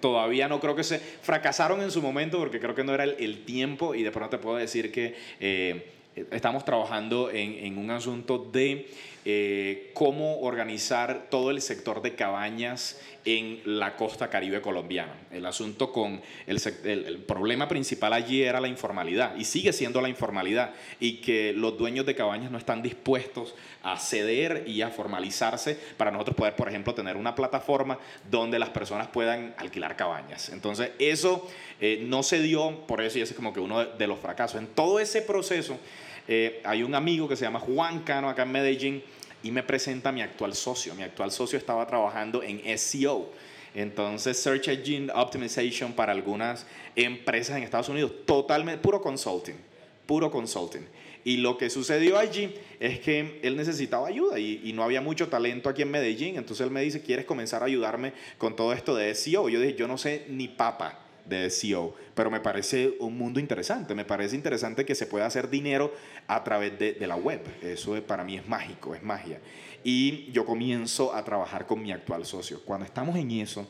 todavía 0.00 0.48
no 0.48 0.60
creo 0.60 0.76
que 0.76 0.84
se 0.84 0.98
fracasaron 0.98 1.80
en 1.80 1.90
su 1.90 2.02
momento 2.02 2.38
porque 2.38 2.60
creo 2.60 2.74
que 2.74 2.84
no 2.84 2.94
era 2.94 3.04
el, 3.04 3.44
tiempo 3.44 3.94
y 3.94 4.02
de 4.02 4.10
pronto 4.10 4.36
te 4.36 4.42
puedo 4.42 4.56
decir 4.56 4.92
que 4.92 5.14
eh, 5.40 5.97
estamos 6.30 6.64
trabajando 6.64 7.30
en, 7.30 7.78
un 7.78 7.90
asunto 7.90 8.38
de 8.38 8.88
eh, 9.24 9.90
cómo 9.94 10.40
organizar 10.40 11.26
todo 11.30 11.50
el 11.50 11.60
sector 11.60 12.02
de 12.02 12.14
cabañas 12.14 13.00
en 13.24 13.60
la 13.64 13.96
costa 13.96 14.30
caribe 14.30 14.62
colombiana. 14.62 15.12
El 15.30 15.44
asunto 15.44 15.92
con 15.92 16.22
el, 16.46 16.60
el, 16.84 17.18
problema 17.18 17.68
principal 17.68 18.14
allí 18.14 18.42
era 18.42 18.60
la 18.60 18.68
informalidad 18.68 19.36
y 19.36 19.44
sigue 19.44 19.72
siendo 19.72 20.00
la 20.00 20.08
informalidad 20.08 20.72
y 20.98 21.18
que 21.20 21.52
los 21.52 21.76
dueños 21.76 22.06
de 22.06 22.14
cabañas 22.14 22.50
no 22.50 22.56
están 22.56 22.82
dispuestos 22.82 23.54
a 23.82 23.98
ceder 23.98 24.64
y 24.66 24.80
a 24.82 24.88
formalizarse 24.88 25.78
para 25.96 26.10
nosotros 26.10 26.36
poder, 26.36 26.56
por 26.56 26.68
ejemplo, 26.68 26.94
tener 26.94 27.16
una 27.16 27.34
plataforma 27.34 27.98
donde 28.30 28.58
las 28.58 28.70
personas 28.70 29.08
puedan 29.08 29.54
alquilar 29.58 29.96
cabañas. 29.96 30.48
Entonces, 30.48 30.92
eso 30.98 31.46
eh, 31.80 32.02
no 32.06 32.22
se 32.22 32.40
dio, 32.40 32.86
por 32.86 33.00
eso 33.02 33.18
y 33.18 33.22
ese 33.22 33.32
es 33.32 33.36
como 33.36 33.52
que 33.52 33.60
uno 33.60 33.84
de, 33.84 34.06
los 34.06 34.18
fracasos. 34.18 34.60
En 34.60 34.66
todo 34.68 34.98
ese 35.00 35.22
proceso, 35.22 35.78
eh, 36.28 36.60
hay 36.64 36.82
un 36.82 36.94
amigo 36.94 37.26
que 37.26 37.36
se 37.36 37.44
llama 37.44 37.58
Juan 37.58 38.00
Cano 38.00 38.28
acá 38.28 38.42
en 38.42 38.52
Medellín, 38.52 39.02
y 39.42 39.50
me 39.50 39.62
presenta 39.62 40.12
mi 40.12 40.22
actual 40.22 40.54
socio. 40.54 40.94
Mi 40.94 41.02
actual 41.02 41.30
socio 41.30 41.58
estaba 41.58 41.86
trabajando 41.86 42.42
en 42.42 42.60
SEO. 42.78 43.30
Entonces, 43.74 44.38
Search 44.38 44.68
Engine 44.68 45.12
Optimization 45.14 45.92
para 45.92 46.12
algunas 46.12 46.66
empresas 46.96 47.56
en 47.56 47.62
Estados 47.62 47.88
Unidos, 47.88 48.12
totalmente 48.24 48.82
puro 48.82 49.00
consulting, 49.00 49.54
puro 50.06 50.30
consulting. 50.30 50.86
Y 51.24 51.36
lo 51.36 51.58
que 51.58 51.68
sucedió 51.68 52.18
allí 52.18 52.54
es 52.80 53.00
que 53.00 53.40
él 53.42 53.56
necesitaba 53.56 54.08
ayuda 54.08 54.38
y, 54.38 54.62
y, 54.64 54.72
no 54.72 54.82
había 54.82 55.00
mucho 55.00 55.28
talento 55.28 55.68
aquí 55.68 55.82
en 55.82 55.90
Medellín. 55.90 56.36
Entonces 56.36 56.66
él 56.66 56.72
me 56.72 56.80
dice, 56.80 57.02
¿quieres 57.02 57.26
comenzar 57.26 57.62
a 57.62 57.66
ayudarme 57.66 58.14
con 58.38 58.56
todo 58.56 58.72
esto 58.72 58.96
de 58.96 59.14
SEO? 59.14 59.48
Yo 59.48 59.60
dije, 59.60 59.76
yo 59.76 59.86
no 59.86 59.98
sé 59.98 60.24
ni 60.28 60.48
papa 60.48 61.07
de 61.28 61.50
SEO, 61.50 61.94
pero 62.14 62.30
me 62.30 62.40
parece 62.40 62.94
un 63.00 63.16
mundo 63.16 63.40
interesante, 63.40 63.94
me 63.94 64.04
parece 64.04 64.36
interesante 64.36 64.84
que 64.84 64.94
se 64.94 65.06
pueda 65.06 65.26
hacer 65.26 65.50
dinero 65.50 65.92
a 66.26 66.42
través 66.44 66.78
de, 66.78 66.94
de 66.94 67.06
la 67.06 67.16
web, 67.16 67.40
eso 67.62 68.00
para 68.02 68.24
mí 68.24 68.36
es 68.36 68.48
mágico, 68.48 68.94
es 68.94 69.02
magia. 69.02 69.38
Y 69.84 70.30
yo 70.32 70.44
comienzo 70.44 71.14
a 71.14 71.24
trabajar 71.24 71.66
con 71.66 71.82
mi 71.82 71.92
actual 71.92 72.26
socio. 72.26 72.60
Cuando 72.64 72.84
estamos 72.84 73.16
en 73.16 73.30
eso, 73.30 73.66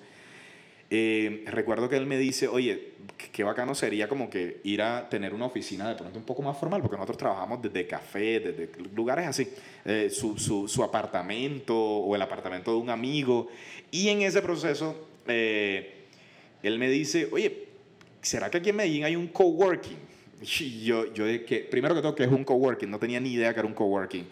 eh, 0.90 1.44
recuerdo 1.46 1.88
que 1.88 1.96
él 1.96 2.06
me 2.06 2.16
dice, 2.16 2.48
oye, 2.48 2.92
qué 3.32 3.44
bacano 3.44 3.74
sería 3.74 4.08
como 4.08 4.30
que 4.30 4.60
ir 4.64 4.80
a 4.80 5.08
tener 5.08 5.34
una 5.34 5.44
oficina 5.44 5.86
de 5.88 5.96
pronto 5.96 6.18
un 6.18 6.24
poco 6.24 6.40
más 6.40 6.56
formal, 6.56 6.80
porque 6.80 6.96
nosotros 6.96 7.18
trabajamos 7.18 7.60
desde 7.60 7.86
café, 7.86 8.40
desde 8.40 8.70
lugares 8.94 9.26
así, 9.26 9.48
eh, 9.84 10.08
su, 10.10 10.38
su, 10.38 10.66
su, 10.66 10.82
apartamento 10.82 11.76
o 11.76 12.16
el 12.16 12.22
apartamento 12.22 12.72
de 12.72 12.78
un 12.78 12.90
amigo. 12.90 13.48
Y 13.90 14.08
en 14.08 14.22
ese 14.22 14.40
proceso... 14.42 15.08
Eh, 15.26 15.98
él 16.62 16.78
me 16.78 16.88
dice, 16.90 17.28
oye, 17.30 17.68
¿será 18.22 18.50
que 18.50 18.58
aquí 18.58 18.70
en 18.70 18.76
Medellín 18.76 19.04
hay 19.04 19.16
un 19.16 19.28
coworking? 19.28 19.96
Y 20.60 20.84
yo, 20.84 21.12
yo 21.12 21.24
que, 21.44 21.66
primero 21.70 21.94
que 21.94 22.02
todo, 22.02 22.14
que 22.14 22.24
es 22.24 22.30
un 22.30 22.44
coworking, 22.44 22.90
no 22.90 22.98
tenía 22.98 23.20
ni 23.20 23.32
idea 23.32 23.52
que 23.52 23.60
era 23.60 23.68
un 23.68 23.74
coworking. 23.74 24.26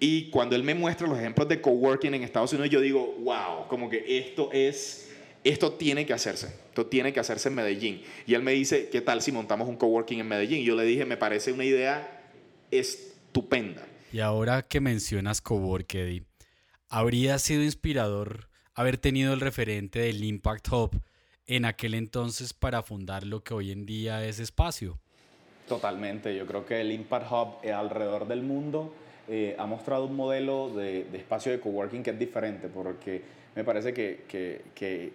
Y 0.00 0.30
cuando 0.30 0.54
él 0.54 0.62
me 0.62 0.74
muestra 0.74 1.08
los 1.08 1.18
ejemplos 1.18 1.48
de 1.48 1.60
coworking 1.60 2.14
en 2.14 2.22
Estados 2.22 2.52
Unidos, 2.52 2.70
yo 2.70 2.80
digo, 2.80 3.16
wow, 3.20 3.66
como 3.68 3.90
que 3.90 4.04
esto 4.18 4.50
es, 4.52 5.10
esto 5.42 5.72
tiene 5.72 6.06
que 6.06 6.12
hacerse, 6.12 6.46
esto 6.68 6.86
tiene 6.86 7.12
que 7.12 7.18
hacerse 7.18 7.48
en 7.48 7.56
Medellín. 7.56 8.02
Y 8.26 8.34
él 8.34 8.42
me 8.42 8.52
dice, 8.52 8.88
¿qué 8.90 9.00
tal 9.00 9.22
si 9.22 9.32
montamos 9.32 9.68
un 9.68 9.76
coworking 9.76 10.20
en 10.20 10.28
Medellín? 10.28 10.60
Y 10.60 10.64
yo 10.64 10.76
le 10.76 10.84
dije, 10.84 11.04
me 11.04 11.16
parece 11.16 11.50
una 11.50 11.64
idea 11.64 12.30
estupenda. 12.70 13.84
Y 14.12 14.20
ahora 14.20 14.62
que 14.62 14.80
mencionas 14.80 15.40
coworking, 15.40 16.24
¿habría 16.88 17.38
sido 17.40 17.64
inspirador 17.64 18.48
haber 18.74 18.96
tenido 18.96 19.34
el 19.34 19.40
referente 19.40 19.98
del 19.98 20.22
Impact 20.22 20.68
Hub 20.70 21.02
en 21.48 21.64
aquel 21.64 21.94
entonces 21.94 22.52
para 22.52 22.82
fundar 22.82 23.26
lo 23.26 23.42
que 23.42 23.54
hoy 23.54 23.72
en 23.72 23.86
día 23.86 24.24
es 24.24 24.38
espacio. 24.38 24.98
Totalmente, 25.66 26.36
yo 26.36 26.46
creo 26.46 26.64
que 26.64 26.80
el 26.80 26.92
Impact 26.92 27.32
Hub 27.32 27.48
eh, 27.62 27.72
alrededor 27.72 28.28
del 28.28 28.42
mundo 28.42 28.92
eh, 29.28 29.56
ha 29.58 29.66
mostrado 29.66 30.04
un 30.04 30.14
modelo 30.14 30.70
de, 30.70 31.06
espacio 31.14 31.50
de 31.50 31.60
coworking 31.60 32.02
que 32.02 32.10
es 32.10 32.18
diferente, 32.18 32.68
porque 32.68 33.22
me 33.54 33.64
parece 33.64 33.92
que, 33.92 35.12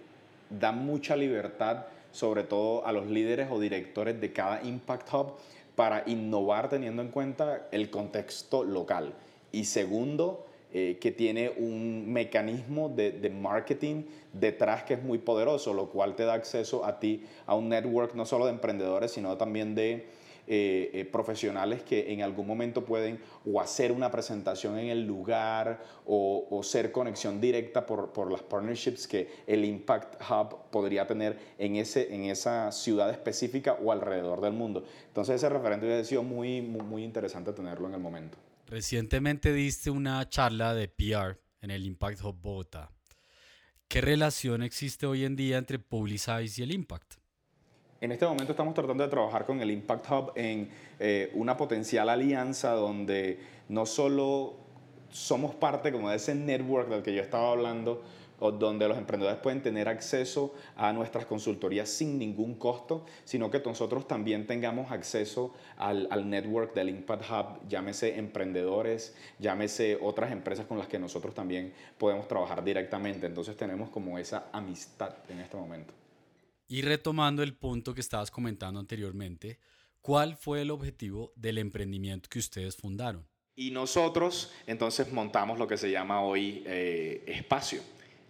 da 0.50 0.72
mucha 0.72 1.16
libertad, 1.16 1.86
sobre 2.12 2.44
todo 2.44 2.86
a 2.86 2.92
los 2.92 3.08
líderes 3.08 3.48
o 3.50 3.60
directores 3.60 4.20
de 4.20 4.32
cada 4.32 4.62
Impact 4.63 5.13
Hub, 5.13 5.34
para 5.75 6.04
innovar 6.06 6.70
teniendo 6.70 7.02
en 7.02 7.10
cuenta 7.10 7.68
el 7.72 7.90
contexto 7.90 8.63
local. 8.63 9.13
Y 9.52 9.66
segundo, 9.66 10.46
eh, 10.74 10.98
que 11.00 11.12
tiene 11.12 11.51
un 11.56 12.12
mecanismo 12.12 12.89
de, 12.89 13.12
de, 13.12 13.30
marketing 13.30 14.03
detrás 14.34 14.84
que 14.84 14.96
es 14.96 15.03
muy 15.03 15.20
poderoso, 15.20 15.74
lo 15.74 15.89
cual 15.89 16.15
te 16.15 16.24
da 16.25 16.34
acceso 16.34 16.84
a 16.84 17.00
ti 17.00 17.24
a 17.46 17.56
un 17.56 17.70
network 17.70 18.15
no 18.15 18.25
solo 18.25 18.46
de 18.46 18.51
emprendedores, 18.51 19.12
sino 19.12 19.38
también 19.38 19.75
de 19.75 20.08
eh, 20.46 20.89
eh, 20.92 21.06
profesionales 21.06 21.84
que 21.84 22.12
en 22.12 22.22
algún 22.22 22.46
momento 22.46 22.84
pueden 22.84 23.18
o 23.46 23.62
hacer 23.62 23.94
una 23.94 24.12
presentación 24.12 24.77
en 24.77 24.89
el 24.89 25.08
lugar 25.08 25.82
o, 26.06 26.48
o 26.50 26.63
ser 26.63 26.92
conexión 26.92 27.39
directa 27.39 27.86
por, 27.86 28.12
por, 28.12 28.30
las 28.30 28.42
partnerships 28.42 29.08
que 29.08 29.30
el 29.48 29.63
Impact 29.63 30.22
Hub 30.30 30.58
podría 30.70 31.08
tener 31.08 31.39
en, 31.58 31.77
ese, 31.77 32.13
en 32.13 32.25
esa 32.25 32.74
ciudad 32.74 33.10
específica 33.10 33.77
o 33.82 33.94
alrededor 33.94 34.42
del 34.42 34.51
mundo. 34.51 34.84
Entonces 35.08 35.36
ese 35.36 35.48
referente 35.48 35.86
hubiera 35.86 36.03
sido 36.03 36.24
muy, 36.24 36.62
muy, 36.62 36.82
muy 36.82 37.03
interesante 37.06 37.53
tenerlo 37.53 37.88
en 37.88 37.94
el 37.94 38.01
momento. 38.01 38.38
Recientemente 38.67 39.53
diste 39.53 39.89
una 39.89 40.27
charla 40.29 40.74
de 40.74 40.88
PR 40.88 41.39
en 41.62 41.72
el 41.72 41.86
Impact 41.86 42.24
Hub 42.24 42.39
Bogotá. 42.41 42.91
¿Qué 43.88 44.01
relación 44.01 44.63
existe 44.63 45.05
hoy 45.05 45.25
en 45.25 45.36
día 45.36 45.58
entre 45.58 45.79
Publicize 45.79 46.62
y 46.62 46.63
el 46.63 46.72
Impact? 46.72 47.15
En 48.01 48.12
este 48.12 48.25
momento 48.25 48.51
estamos 48.51 48.74
tratando 48.74 49.03
de 49.03 49.10
trabajar 49.10 49.46
con 49.46 49.62
el 49.62 49.72
Impact 49.72 50.10
Hub 50.10 50.32
en 50.36 50.70
eh, 51.00 51.32
una 51.36 51.55
potencial 51.55 52.10
alianza 52.10 52.72
donde 52.72 53.39
no 53.70 53.86
solo 53.86 54.58
somos 55.10 55.53
parte 55.55 55.91
como 55.91 56.10
de 56.10 56.15
ese 56.15 56.34
network 56.34 56.89
del 56.89 57.03
que 57.03 57.13
yo 57.13 57.22
estaba 57.22 57.51
hablando, 57.51 58.03
donde 58.52 58.88
los 58.88 58.98
emprendedores 58.98 59.40
pueden 59.40 59.62
tener 59.62 59.88
acceso 59.88 60.54
a 60.76 60.92
nuestras 60.94 61.26
consultorías 61.26 61.90
sin 61.90 62.18
ningún 62.18 62.56
costo, 62.56 63.06
sino 63.24 63.50
que 63.50 63.60
nosotros 63.60 64.08
también 64.08 64.46
tengamos 64.48 64.92
acceso 64.92 65.54
al, 65.78 66.08
al, 66.12 66.30
network 66.30 66.74
del 66.74 66.90
Impact 66.90 67.24
Hub, 67.30 67.68
llámese 67.70 68.18
emprendedores, 68.18 69.16
llámese 69.40 69.98
otras 70.02 70.32
empresas 70.32 70.66
con 70.66 70.78
las 70.78 70.88
que 70.88 71.00
nosotros 71.00 71.34
también 71.34 71.74
podemos 71.98 72.28
trabajar 72.28 72.64
directamente. 72.64 73.28
Entonces 73.28 73.56
tenemos 73.56 73.90
como 73.90 74.18
esa 74.18 74.50
amistad 74.52 75.16
en 75.30 75.40
este 75.40 75.58
momento. 75.58 75.94
Y 76.68 76.82
retomando 76.82 77.44
el 77.44 77.56
punto 77.56 77.94
que 77.94 78.02
estabas 78.02 78.32
comentando 78.32 78.80
anteriormente, 78.80 79.60
¿cuál 80.02 80.36
fue 80.38 80.62
el 80.62 80.72
objetivo 80.72 81.32
del 81.36 81.58
emprendimiento 81.60 82.30
que 82.30 82.40
ustedes 82.40 82.76
fundaron? 82.76 83.28
Y 83.56 83.70
nosotros 83.70 84.52
entonces 84.66 85.12
montamos 85.12 85.60
lo 85.60 85.68
que 85.68 85.78
se 85.78 85.92
llama 85.92 86.22
hoy 86.22 86.64
eh, 86.66 87.24
espacio. 87.28 87.82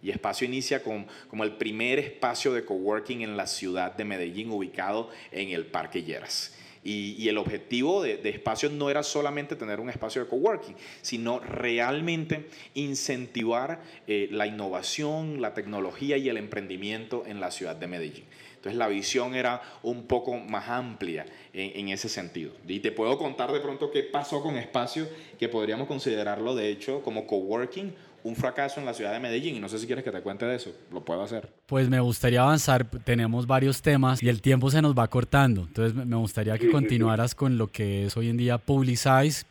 Y 0.04 0.10
Espacio 0.10 0.46
inicia 0.46 0.82
con, 0.82 1.06
como 1.28 1.44
el 1.44 1.52
primer 1.52 1.98
espacio 1.98 2.52
de 2.52 2.62
coworking 2.62 3.22
en 3.22 3.38
la 3.38 3.46
ciudad 3.46 3.94
de 3.94 4.04
Medellín, 4.04 4.50
ubicado 4.50 5.08
en 5.32 5.48
el 5.48 5.64
Parque 5.64 6.02
Lleras. 6.02 6.54
Y, 6.84 7.26
el 7.30 7.38
objetivo 7.38 8.02
de, 8.02 8.20
Espacio 8.28 8.68
no 8.68 8.90
era 8.90 9.02
solamente 9.02 9.56
tener 9.56 9.80
un 9.80 9.88
espacio 9.88 10.22
de 10.22 10.28
coworking, 10.28 10.76
sino 11.00 11.40
realmente 11.40 12.50
incentivar 12.74 13.80
eh, 14.06 14.28
la 14.30 14.46
innovación, 14.46 15.40
la 15.40 15.54
tecnología 15.54 16.18
y 16.18 16.28
el 16.28 16.36
emprendimiento 16.36 17.24
en 17.26 17.40
la 17.40 17.50
ciudad 17.50 17.74
de 17.74 17.86
Medellín. 17.86 18.24
Entonces 18.56 18.76
la 18.76 18.88
visión 18.88 19.34
era 19.34 19.62
un 19.82 20.06
poco 20.06 20.36
más 20.36 20.68
amplia 20.68 21.24
en, 21.54 21.80
en, 21.80 21.88
ese 21.88 22.10
sentido. 22.10 22.52
Y 22.68 22.80
te 22.80 22.92
puedo 22.92 23.16
contar 23.16 23.50
de 23.52 23.60
pronto 23.60 23.90
qué 23.90 24.02
pasó 24.02 24.42
con 24.42 24.58
Espacio, 24.58 25.08
que 25.38 25.48
podríamos 25.48 25.88
considerarlo 25.88 26.54
de 26.54 26.68
hecho 26.68 27.00
como 27.02 27.26
coworking 27.26 27.94
un 28.24 28.34
fracaso 28.34 28.80
en 28.80 28.86
la 28.86 28.94
ciudad 28.94 29.12
de 29.12 29.20
Medellín 29.20 29.54
y 29.54 29.60
no 29.60 29.68
sé 29.68 29.78
si 29.78 29.86
quieres 29.86 30.02
que 30.02 30.10
te 30.10 30.20
cuente 30.22 30.46
de 30.46 30.56
eso, 30.56 30.72
lo 30.90 31.04
puedo 31.04 31.22
hacer. 31.22 31.48
Pues 31.66 31.88
me 31.88 32.00
gustaría 32.00 32.40
avanzar, 32.40 32.86
tenemos 33.04 33.46
varios 33.46 33.82
temas 33.82 34.22
y 34.22 34.28
el 34.30 34.40
tiempo 34.40 34.70
se 34.70 34.82
nos 34.82 34.98
va 34.98 35.06
cortando, 35.08 35.62
entonces 35.62 35.94
me 35.94 36.16
gustaría 36.16 36.58
que 36.58 36.70
continuaras 36.70 37.34
con 37.34 37.58
lo 37.58 37.70
que 37.70 38.06
es 38.06 38.16
hoy 38.16 38.30
en 38.30 38.38
día 38.38 38.58
Publicize 38.58 39.44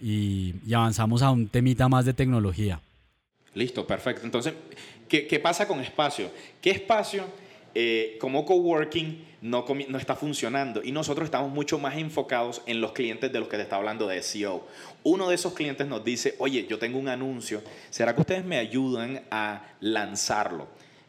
y, 0.00 0.54
y 0.66 0.74
avanzamos 0.74 1.22
a 1.22 1.30
un 1.30 1.48
temita 1.48 1.88
más 1.88 2.04
de 2.04 2.12
tecnología. 2.12 2.80
Listo, 3.54 3.86
perfecto. 3.86 4.24
Entonces, 4.24 4.54
¿qué, 5.08 5.26
qué 5.26 5.38
pasa 5.38 5.66
con 5.66 5.80
espacio? 5.80 6.30
¿Qué 6.60 6.70
espacio 6.70 7.24
eh, 7.74 8.16
como 8.20 8.44
coworking 8.44 9.24
no, 9.42 9.64
no 9.88 9.98
está 9.98 10.14
funcionando 10.14 10.82
y 10.84 10.92
nosotros 10.92 11.24
estamos 11.24 11.50
mucho 11.50 11.78
más 11.78 11.96
enfocados 11.96 12.62
en 12.66 12.80
los 12.80 12.92
clientes 12.92 13.32
de 13.32 13.40
los 13.40 13.48
que 13.48 13.56
te 13.56 13.62
está 13.62 13.76
hablando 13.76 14.06
de 14.06 14.22
SEO. 14.22 14.66
Uno 15.02 15.28
de 15.28 15.34
esos 15.34 15.54
clientes 15.54 15.86
nos 15.86 16.04
dice, 16.04 16.34
oye, 16.38 16.66
yo 16.68 16.78
tengo 16.78 16.98
un 16.98 17.08
anuncio, 17.08 17.62
¿será 17.90 18.14
que 18.14 18.20
ustedes 18.20 18.44
me 18.44 18.58
ayudan 18.58 19.22
a 19.30 19.74
lanzarlo? 19.80 20.68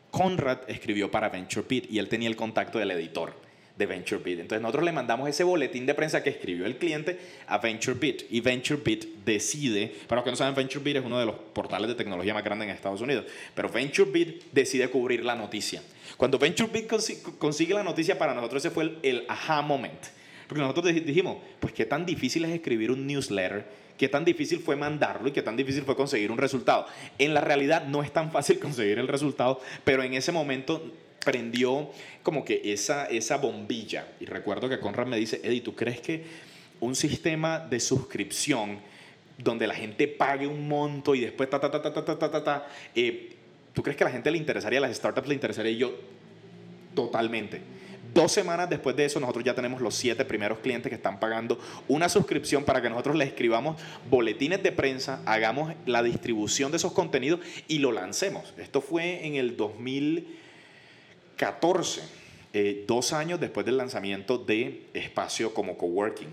Conrad 0.10 0.60
escribió 0.68 1.12
para 1.12 1.30
VentureBeat 1.30 1.92
y 1.92 2.00
él 2.00 2.08
tenía 2.08 2.30
el 2.30 2.36
contacto 2.36 2.80
del 2.80 2.92
editor 2.92 3.43
de 3.76 3.86
VentureBeat. 3.86 4.40
Entonces 4.40 4.62
nosotros 4.62 4.84
le 4.86 4.92
mandamos 4.92 5.28
ese 5.28 5.44
boletín 5.44 5.86
de 5.86 5.94
prensa 5.94 6.22
que 6.22 6.30
escribió 6.30 6.66
el 6.66 6.78
cliente 6.78 7.20
a 7.48 7.58
VentureBeat 7.58 8.24
y 8.30 8.42
VentureBeat 8.42 9.06
decide, 9.26 9.94
para 10.08 10.20
los 10.20 10.26
que 10.26 10.32
no 10.32 10.38
saben, 10.38 10.56
VentureBeat 10.56 10.98
es 10.98 11.06
uno 11.06 11.20
de 11.20 11.26
los 11.26 11.36
portales 11.36 11.88
de 11.88 11.96
tecnología 11.96 12.34
más 12.34 12.44
grandes 12.44 12.68
en 12.68 12.76
Estados 12.76 13.02
Unidos, 13.02 13.26
pero 13.56 13.70
VentureBeat 13.70 14.52
decide 14.52 14.88
cubrir 14.90 15.26
la 15.26 15.36
noticia. 15.36 15.82
Cuando 16.18 16.38
VentureBeat 16.38 16.88
consigue 17.40 17.74
la 17.74 17.84
noticia 17.84 18.18
para 18.18 18.34
nosotros 18.34 18.64
ese 18.64 18.74
fue 18.74 18.84
el, 18.84 18.98
el 19.02 19.26
aha 19.28 19.62
moment. 19.62 20.00
Porque 20.48 20.62
nosotros 20.62 20.94
dijimos, 20.94 21.38
pues 21.60 21.74
qué 21.74 21.86
tan 21.86 22.06
difícil 22.06 22.46
es 22.46 22.52
escribir 22.52 22.92
un 22.92 23.08
newsletter, 23.08 23.66
qué 23.98 24.10
tan 24.10 24.26
difícil 24.26 24.60
fue 24.60 24.76
mandarlo 24.76 25.28
y 25.28 25.32
qué 25.32 25.42
tan 25.42 25.56
difícil 25.56 25.84
fue 25.84 25.96
conseguir 25.96 26.32
un 26.32 26.38
resultado. 26.38 26.86
En 27.18 27.34
la 27.34 27.42
realidad 27.42 27.88
no 27.88 28.04
es 28.04 28.12
tan 28.12 28.32
fácil 28.32 28.60
conseguir 28.62 29.00
el 29.00 29.08
resultado, 29.08 29.62
pero 29.84 30.04
en 30.04 30.14
ese 30.14 30.32
momento 30.32 30.92
prendió 31.24 31.90
como 32.22 32.46
que 32.46 32.62
esa, 32.66 33.06
esa 33.06 33.38
bombilla. 33.38 34.08
Y 34.20 34.26
recuerdo 34.26 34.70
que 34.70 34.80
Conrad 34.80 35.08
me 35.08 35.18
dice, 35.18 35.42
Eddie, 35.44 35.62
¿tú 35.62 35.76
crees 35.76 36.02
que 36.02 36.24
un 36.80 36.96
sistema 36.96 37.60
de 37.60 37.80
suscripción 37.80 38.80
donde 39.38 39.68
la 39.68 39.74
gente 39.74 40.08
pague 40.08 40.48
un 40.48 40.68
monto 40.68 41.16
y 41.16 41.22
después 41.22 41.50
ta, 41.50 41.60
ta, 41.60 41.72
ta, 41.72 41.82
ta, 41.82 41.94
ta, 41.94 42.06
ta, 42.06 42.32
ta, 42.32 42.44
ta, 42.44 42.68
eh, 42.96 43.36
¿tú 43.74 43.82
crees 43.82 43.98
que 43.98 44.04
a 44.04 44.08
la 44.08 44.12
gente 44.12 44.30
le 44.30 44.38
interesaría, 44.38 44.80
a 44.80 44.82
las 44.82 44.96
startups 44.96 45.28
le 45.28 45.34
interesaría? 45.34 45.72
Y 45.72 45.78
yo, 45.78 45.94
totalmente. 46.94 47.62
Dos 48.14 48.32
semanas 48.32 48.70
después 48.70 48.96
de 48.96 49.06
eso, 49.06 49.20
nosotros 49.20 49.44
ya 49.44 49.56
tenemos 49.56 49.82
los 49.82 49.96
siete 49.96 50.24
primeros 50.24 50.60
clientes 50.60 50.90
que 50.90 50.96
están 50.96 51.20
pagando 51.20 51.58
una 51.88 52.10
suscripción 52.10 52.64
para 52.64 52.80
que 52.80 52.90
nosotros 52.90 53.16
les 53.16 53.30
escribamos 53.30 53.82
boletines 54.08 54.62
de 54.62 54.72
prensa, 54.72 55.24
hagamos 55.26 55.74
la 55.88 56.04
distribución 56.04 56.70
de 56.70 56.78
esos 56.78 56.92
contenidos 56.92 57.40
y 57.68 57.80
lo 57.80 57.92
lancemos. 57.92 58.54
Esto 58.58 58.82
fue 58.82 59.26
en 59.26 59.36
el 59.36 59.58
2000. 59.58 60.43
14, 61.36 62.02
eh, 62.54 62.86
dos 62.88 63.14
años 63.14 63.40
después 63.40 63.66
del 63.66 63.78
lanzamiento 63.78 64.38
de 64.38 64.88
Espacio 64.94 65.54
como 65.54 65.78
coworking, 65.78 66.30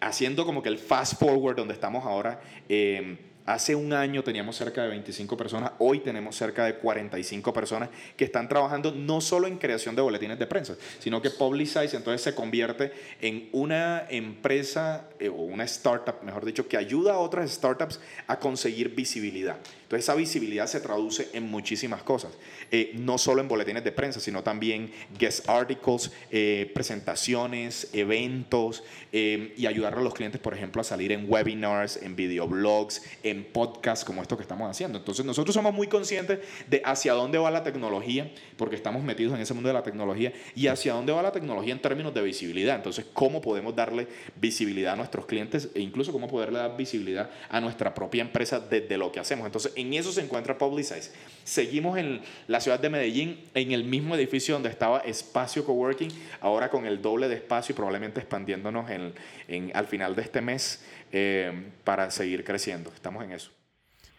haciendo 0.00 0.44
como 0.44 0.62
que 0.62 0.68
el 0.68 0.78
fast 0.78 1.18
forward 1.18 1.56
donde 1.56 1.74
estamos 1.74 2.04
ahora. 2.04 2.40
Eh, 2.68 3.16
Hace 3.46 3.74
un 3.74 3.92
año 3.92 4.24
teníamos 4.24 4.56
cerca 4.56 4.82
de 4.82 4.88
25 4.88 5.36
personas, 5.36 5.72
hoy 5.78 6.00
tenemos 6.00 6.34
cerca 6.34 6.64
de 6.64 6.76
45 6.76 7.52
personas 7.52 7.90
que 8.16 8.24
están 8.24 8.48
trabajando 8.48 8.90
no 8.90 9.20
solo 9.20 9.46
en 9.46 9.58
creación 9.58 9.94
de 9.94 10.00
boletines 10.00 10.38
de 10.38 10.46
prensa, 10.46 10.76
sino 10.98 11.20
que 11.20 11.28
Publicize 11.28 11.94
entonces 11.94 12.22
se 12.22 12.34
convierte 12.34 12.90
en 13.20 13.50
una 13.52 14.06
empresa 14.08 15.10
eh, 15.18 15.28
o 15.28 15.42
una 15.42 15.64
startup, 15.64 16.22
mejor 16.22 16.46
dicho, 16.46 16.66
que 16.66 16.78
ayuda 16.78 17.14
a 17.14 17.18
otras 17.18 17.50
startups 17.50 18.00
a 18.26 18.38
conseguir 18.38 18.94
visibilidad. 18.94 19.58
Entonces 19.84 20.04
esa 20.04 20.14
visibilidad 20.14 20.66
se 20.66 20.80
traduce 20.80 21.28
en 21.32 21.50
muchísimas 21.50 22.02
cosas, 22.02 22.32
eh, 22.70 22.92
no 22.94 23.18
solo 23.18 23.40
en 23.40 23.48
boletines 23.48 23.84
de 23.84 23.92
prensa, 23.92 24.18
sino 24.18 24.42
también 24.42 24.90
guest 25.18 25.48
articles, 25.48 26.10
eh, 26.30 26.70
presentaciones, 26.74 27.90
eventos 27.92 28.82
y 29.12 29.66
ayudar 29.66 29.94
a 29.94 30.00
los 30.00 30.12
clientes, 30.12 30.40
por 30.40 30.54
ejemplo, 30.54 30.80
a 30.80 30.84
salir 30.84 31.12
en 31.12 31.30
webinars, 31.30 32.02
en 32.02 32.16
videoblogs, 32.16 33.00
en 33.22 33.44
podcasts 33.44 34.04
como 34.04 34.22
esto 34.22 34.36
que 34.36 34.42
estamos 34.42 34.68
haciendo. 34.68 34.98
Entonces 34.98 35.24
nosotros 35.24 35.54
somos 35.54 35.72
muy 35.72 35.86
conscientes 35.86 36.40
de 36.68 36.82
hacia 36.84 37.12
dónde 37.12 37.38
va 37.38 37.50
la 37.50 37.62
tecnología, 37.62 38.32
porque 38.56 38.74
estamos 38.74 39.04
metidos 39.04 39.34
en 39.34 39.40
ese 39.40 39.54
mundo 39.54 39.68
de 39.68 39.74
la 39.74 39.84
tecnología, 39.84 40.32
y 40.56 40.66
hacia 40.66 40.94
dónde 40.94 41.12
va 41.12 41.22
la 41.22 41.30
tecnología 41.30 41.72
en 41.72 41.80
términos 41.80 42.12
de 42.12 42.22
visibilidad. 42.22 42.76
Entonces, 42.76 43.06
cómo 43.12 43.40
podemos 43.40 43.76
darle 43.76 44.08
visibilidad 44.36 44.94
a 44.94 44.96
nuestros 44.96 45.26
clientes 45.26 45.68
e 45.74 45.80
incluso 45.80 46.12
cómo 46.12 46.26
poderle 46.26 46.58
dar 46.58 46.76
visibilidad 46.76 47.30
a 47.48 47.60
nuestra 47.60 47.94
propia 47.94 48.22
empresa 48.22 48.58
desde 48.58 48.98
lo 48.98 49.12
que 49.12 49.20
hacemos. 49.20 49.46
Entonces, 49.46 49.72
en 49.76 49.94
eso 49.94 50.12
se 50.12 50.20
encuentra 50.20 50.58
Publicize. 50.58 51.10
Seguimos 51.44 51.98
en 51.98 52.22
la 52.48 52.60
ciudad 52.60 52.80
de 52.80 52.88
Medellín, 52.88 53.40
en 53.54 53.72
el 53.72 53.84
mismo 53.84 54.14
edificio 54.14 54.54
donde 54.54 54.70
estaba 54.70 55.00
Espacio 55.00 55.64
Coworking, 55.64 56.10
ahora 56.40 56.70
con 56.70 56.86
el 56.86 57.02
doble 57.02 57.28
de 57.28 57.34
espacio 57.34 57.74
y 57.74 57.76
probablemente 57.76 58.20
expandiéndonos 58.20 58.90
en, 58.90 59.12
en, 59.48 59.70
al 59.74 59.86
final 59.86 60.16
de 60.16 60.22
este 60.22 60.40
mes 60.40 60.82
eh, 61.12 61.52
para 61.84 62.10
seguir 62.10 62.44
creciendo. 62.44 62.90
Estamos 62.94 63.22
en 63.24 63.32
eso. 63.32 63.50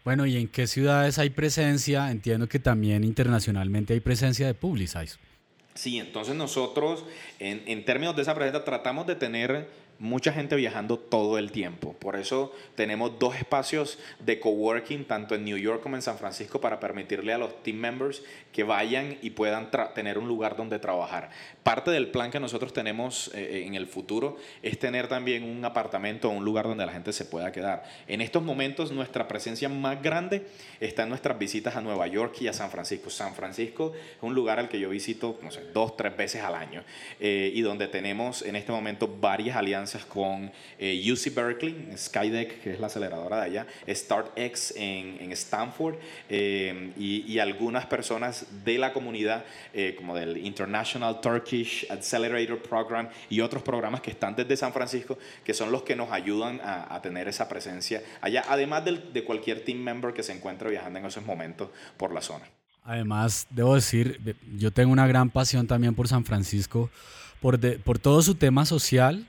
Bueno, 0.04 0.24
¿y 0.24 0.36
en 0.36 0.46
qué 0.46 0.68
ciudades 0.68 1.18
hay 1.18 1.30
presencia? 1.30 2.12
Entiendo 2.12 2.48
que 2.48 2.60
también 2.60 3.02
internacionalmente 3.02 3.92
hay 3.92 4.00
presencia 4.00 4.46
de 4.46 4.54
Publicize. 4.54 5.18
Sí, 5.74 5.98
entonces 5.98 6.36
nosotros, 6.36 7.04
en, 7.40 7.62
en 7.66 7.84
términos 7.84 8.14
de 8.14 8.22
esa 8.22 8.34
presencia, 8.34 8.64
tratamos 8.64 9.06
de 9.06 9.16
tener 9.16 9.68
mucha 9.98 10.32
gente 10.32 10.56
viajando 10.56 10.98
todo 10.98 11.38
el 11.38 11.50
tiempo. 11.52 11.94
Por 11.94 12.16
eso 12.16 12.52
tenemos 12.74 13.18
dos 13.18 13.36
espacios 13.36 13.98
de 14.20 14.38
coworking, 14.38 15.04
tanto 15.04 15.34
en 15.34 15.44
New 15.44 15.56
York 15.56 15.82
como 15.82 15.96
en 15.96 16.02
San 16.02 16.18
Francisco, 16.18 16.60
para 16.60 16.80
permitirle 16.80 17.32
a 17.32 17.38
los 17.38 17.62
team 17.62 17.76
members 17.76 18.22
que 18.52 18.62
vayan 18.62 19.16
y 19.22 19.30
puedan 19.30 19.70
tener 19.94 20.18
un 20.18 20.28
lugar 20.28 20.56
donde 20.56 20.78
trabajar. 20.78 21.30
Parte 21.62 21.90
del 21.90 22.08
plan 22.08 22.30
que 22.30 22.40
nosotros 22.40 22.72
tenemos 22.72 23.30
eh, 23.34 23.64
en 23.66 23.74
el 23.74 23.86
futuro 23.86 24.36
es 24.62 24.78
tener 24.78 25.08
también 25.08 25.44
un 25.44 25.64
apartamento 25.64 26.28
o 26.28 26.32
un 26.32 26.44
lugar 26.44 26.66
donde 26.66 26.84
la 26.84 26.92
gente 26.92 27.12
se 27.12 27.24
pueda 27.24 27.52
quedar. 27.52 27.84
En 28.06 28.20
estos 28.20 28.42
momentos 28.42 28.92
nuestra 28.92 29.28
presencia 29.28 29.68
más 29.68 30.02
grande 30.02 30.46
está 30.80 31.04
en 31.04 31.08
nuestras 31.08 31.38
visitas 31.38 31.76
a 31.76 31.80
Nueva 31.80 32.06
York 32.06 32.36
y 32.40 32.48
a 32.48 32.52
San 32.52 32.70
Francisco. 32.70 33.10
San 33.10 33.34
Francisco 33.34 33.92
es 33.94 34.22
un 34.22 34.34
lugar 34.34 34.58
al 34.58 34.68
que 34.68 34.78
yo 34.78 34.90
visito, 34.90 35.38
no 35.42 35.50
sé, 35.50 35.62
dos, 35.72 35.96
tres 35.96 36.16
veces 36.16 36.42
al 36.42 36.54
año 36.54 36.84
eh, 37.20 37.50
y 37.54 37.62
donde 37.62 37.88
tenemos 37.88 38.42
en 38.42 38.56
este 38.56 38.72
momento 38.72 39.08
varias 39.20 39.56
alianzas 39.56 39.85
con 40.08 40.50
eh, 40.78 41.12
UC 41.12 41.34
Berkeley, 41.34 41.88
Skydeck, 41.96 42.62
que 42.62 42.72
es 42.72 42.80
la 42.80 42.88
aceleradora 42.88 43.36
de 43.38 43.42
allá, 43.42 43.66
StartX 43.88 44.74
en, 44.76 45.18
en 45.20 45.32
Stanford 45.32 45.96
eh, 46.28 46.92
y, 46.96 47.38
algunas 47.38 47.86
personas 47.86 48.46
de 48.64 48.78
la 48.78 48.92
comunidad, 48.92 49.44
eh, 49.72 49.94
como 49.96 50.14
del 50.14 50.38
International 50.38 51.20
Turkish 51.20 51.86
Accelerator 51.90 52.60
Program 52.60 53.08
y 53.28 53.40
otros 53.40 53.62
programas 53.62 54.00
que 54.00 54.10
están 54.10 54.34
desde 54.34 54.56
San 54.56 54.72
Francisco, 54.72 55.18
que 55.44 55.54
son 55.54 55.70
los 55.70 55.82
que 55.82 55.94
nos 55.94 56.10
ayudan 56.10 56.60
a, 56.64 57.00
tener 57.02 57.28
esa 57.28 57.46
presencia 57.46 58.02
allá, 58.20 58.44
además 58.48 58.84
de, 58.84 58.98
de 59.12 59.22
cualquier 59.22 59.64
team 59.64 59.78
member 59.78 60.12
que 60.14 60.22
se 60.22 60.32
encuentre 60.32 60.70
viajando 60.70 60.98
en 60.98 61.06
esos 61.06 61.24
momentos 61.24 61.68
por 61.96 62.12
la 62.12 62.22
zona. 62.22 62.46
Además, 62.82 63.46
debo 63.50 63.74
decir, 63.74 64.20
yo 64.56 64.70
tengo 64.70 64.92
una 64.92 65.06
gran 65.06 65.28
pasión 65.30 65.66
también 65.66 65.94
por 65.94 66.08
San 66.08 66.24
Francisco, 66.24 66.88
por, 67.40 67.58
por 67.82 67.98
todo 67.98 68.22
su 68.22 68.36
tema 68.36 68.64
social 68.64 69.26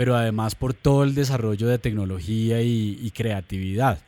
pero 0.00 0.16
además 0.16 0.54
por 0.54 0.72
todo 0.72 1.04
el 1.04 1.14
desarrollo 1.14 1.68
de 1.68 1.78
tecnología 1.78 2.62
y, 2.62 3.12
creatividad. 3.14 3.98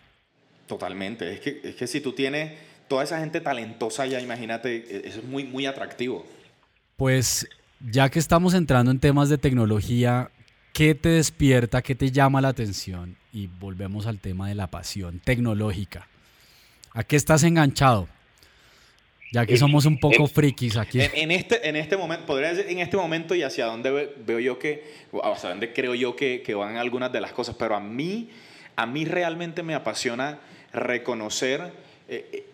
Totalmente, 0.66 1.34
es 1.34 1.40
que, 1.40 1.60
es 1.62 1.74
que 1.74 1.86
si 1.86 2.00
tú 2.00 2.14
tienes 2.14 2.54
toda 2.88 3.04
esa 3.04 3.18
gente 3.18 3.42
talentosa 3.42 4.06
ya, 4.06 4.18
imagínate, 4.18 4.74
e, 4.74 5.08
eso 5.08 5.18
es 5.18 5.24
muy, 5.26 5.44
muy 5.44 5.66
atractivo. 5.66 6.24
Pues 6.96 7.46
ya 7.78 8.08
que 8.08 8.20
estamos 8.20 8.54
entrando 8.54 8.90
en 8.90 9.00
temas 9.00 9.28
de 9.28 9.36
tecnología, 9.36 10.30
¿qué 10.72 10.94
te 10.94 11.10
despierta, 11.10 11.82
qué 11.82 11.94
te 11.94 12.10
llama 12.10 12.40
la 12.40 12.48
atención? 12.48 13.18
Y 13.30 13.48
volvemos 13.48 14.06
al 14.06 14.18
tema 14.18 14.48
de 14.48 14.54
la 14.54 14.68
pasión 14.68 15.20
tecnológica. 15.22 16.08
¿A 16.94 17.04
qué 17.04 17.16
estás 17.16 17.42
enganchado? 17.42 18.08
Ya 19.32 19.46
que 19.46 19.56
somos 19.56 19.86
un 19.86 19.98
poco 19.98 20.26
frikis 20.26 20.76
aquí. 20.76 21.00
En, 21.00 21.30
este, 21.30 21.66
en 21.66 21.74
este 21.74 21.96
momento, 21.96 22.26
podría 22.26 22.52
decir 22.52 22.70
en 22.70 22.80
este 22.80 22.98
momento 22.98 23.34
y 23.34 23.42
hacia 23.42 23.64
dónde 23.64 24.12
veo 24.26 24.38
yo 24.38 24.58
que, 24.58 24.84
hacia 25.22 25.48
dónde 25.48 25.72
creo 25.72 25.94
yo 25.94 26.14
que, 26.14 26.42
que, 26.44 26.52
van 26.52 26.76
algunas 26.76 27.10
de 27.10 27.22
las 27.22 27.32
cosas, 27.32 27.56
pero 27.58 27.74
a 27.74 27.80
mí, 27.80 28.28
a 28.76 28.84
mí 28.84 29.06
realmente 29.06 29.62
me 29.62 29.74
apasiona 29.74 30.38
reconocer 30.74 31.72
eh, 32.08 32.28
eh, 32.30 32.46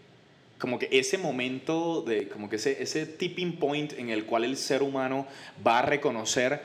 como 0.59 0.79
que 0.79 0.89
ese 0.93 1.19
momento, 1.19 2.03
de, 2.03 2.29
como 2.29 2.49
que 2.49 2.57
ese, 2.57 2.81
ese 2.81 3.07
tipping 3.07 3.57
point 3.57 3.95
en 3.99 4.11
el 4.11 4.25
cual 4.25 4.45
el 4.45 4.57
ser 4.57 4.85
humano 4.85 5.27
va 5.67 5.81
a 5.81 5.83
reconocer 5.83 6.63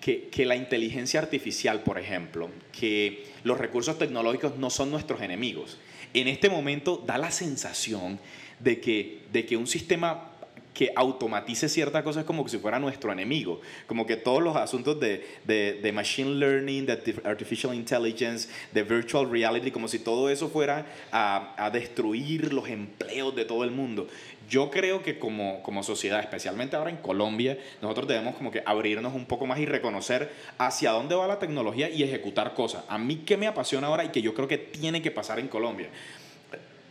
que, 0.00 0.28
que 0.28 0.46
la 0.46 0.54
inteligencia 0.54 1.18
artificial, 1.18 1.82
por 1.82 1.98
ejemplo, 1.98 2.50
que 2.70 3.24
los 3.42 3.58
recursos 3.58 3.98
tecnológicos 3.98 4.58
no 4.58 4.70
son 4.70 4.92
nuestros 4.92 5.22
enemigos. 5.22 5.78
En 6.14 6.28
este 6.28 6.48
momento 6.48 7.02
da 7.04 7.18
la 7.18 7.32
sensación 7.32 8.20
de 8.58 8.80
que, 8.80 9.22
de 9.32 9.46
que 9.46 9.56
un 9.56 9.66
sistema 9.66 10.32
que 10.76 10.92
automatice 10.94 11.70
ciertas 11.70 12.02
cosas 12.02 12.24
como 12.24 12.46
si 12.46 12.58
fuera 12.58 12.78
nuestro 12.78 13.10
enemigo. 13.10 13.62
Como 13.86 14.04
que 14.04 14.16
todos 14.16 14.42
los 14.42 14.56
asuntos 14.56 15.00
de, 15.00 15.26
de, 15.44 15.80
de, 15.82 15.90
machine 15.90 16.34
learning, 16.34 16.84
de 16.84 17.14
artificial 17.24 17.74
intelligence, 17.74 18.50
de 18.72 18.82
virtual 18.82 19.30
reality, 19.30 19.70
como 19.70 19.88
si 19.88 19.98
todo 19.98 20.28
eso 20.28 20.50
fuera 20.50 20.84
a, 21.10 21.54
a 21.56 21.70
destruir 21.70 22.52
los 22.52 22.68
empleos 22.68 23.34
de 23.34 23.46
todo 23.46 23.64
el 23.64 23.70
mundo. 23.70 24.06
Yo 24.50 24.70
creo 24.70 25.02
que 25.02 25.18
como, 25.18 25.62
como 25.62 25.82
sociedad, 25.82 26.20
especialmente 26.20 26.76
ahora 26.76 26.90
en 26.90 26.98
Colombia, 26.98 27.58
nosotros 27.80 28.06
debemos 28.06 28.34
como 28.34 28.50
que 28.50 28.62
abrirnos 28.66 29.14
un 29.14 29.24
poco 29.24 29.46
más 29.46 29.58
y 29.58 29.64
reconocer 29.64 30.30
hacia 30.58 30.90
dónde 30.90 31.14
va 31.14 31.26
la 31.26 31.38
tecnología 31.38 31.88
y 31.88 32.02
ejecutar 32.02 32.52
cosas. 32.52 32.84
A 32.88 32.98
mí 32.98 33.22
que 33.24 33.38
me 33.38 33.46
apasiona 33.46 33.86
ahora 33.86 34.04
y 34.04 34.10
que 34.10 34.20
yo 34.20 34.34
creo 34.34 34.46
que 34.46 34.58
tiene 34.58 35.00
que 35.00 35.10
pasar 35.10 35.38
en 35.38 35.48
Colombia 35.48 35.88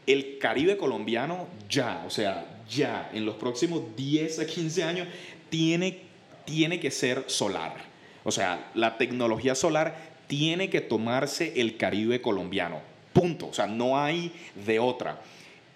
el 0.08 0.38
Caribe 0.38 0.78
colombiano 0.78 1.48
ya, 1.70 2.04
o 2.06 2.10
sea, 2.10 2.46
ya, 2.70 3.10
en 3.14 3.26
los 3.26 3.36
próximos 3.36 3.82
10 3.96 4.40
a 4.40 4.46
15 4.46 4.84
años, 4.84 5.08
tiene, 5.50 6.00
tiene 6.46 6.80
que 6.80 6.92
ser 6.92 7.24
solar. 7.28 7.76
O 8.24 8.32
sea, 8.32 8.72
la 8.74 8.98
tecnología 8.98 9.56
solar 9.56 10.16
tiene 10.28 10.70
que 10.70 10.82
tomarse 10.82 11.54
el 11.62 11.78
Caribe 11.78 12.22
colombiano. 12.22 12.82
Punto. 13.14 13.48
O 13.48 13.54
sea, 13.54 13.68
no 13.68 14.00
hay 14.00 14.32
de 14.66 14.80
otra. 14.80 15.22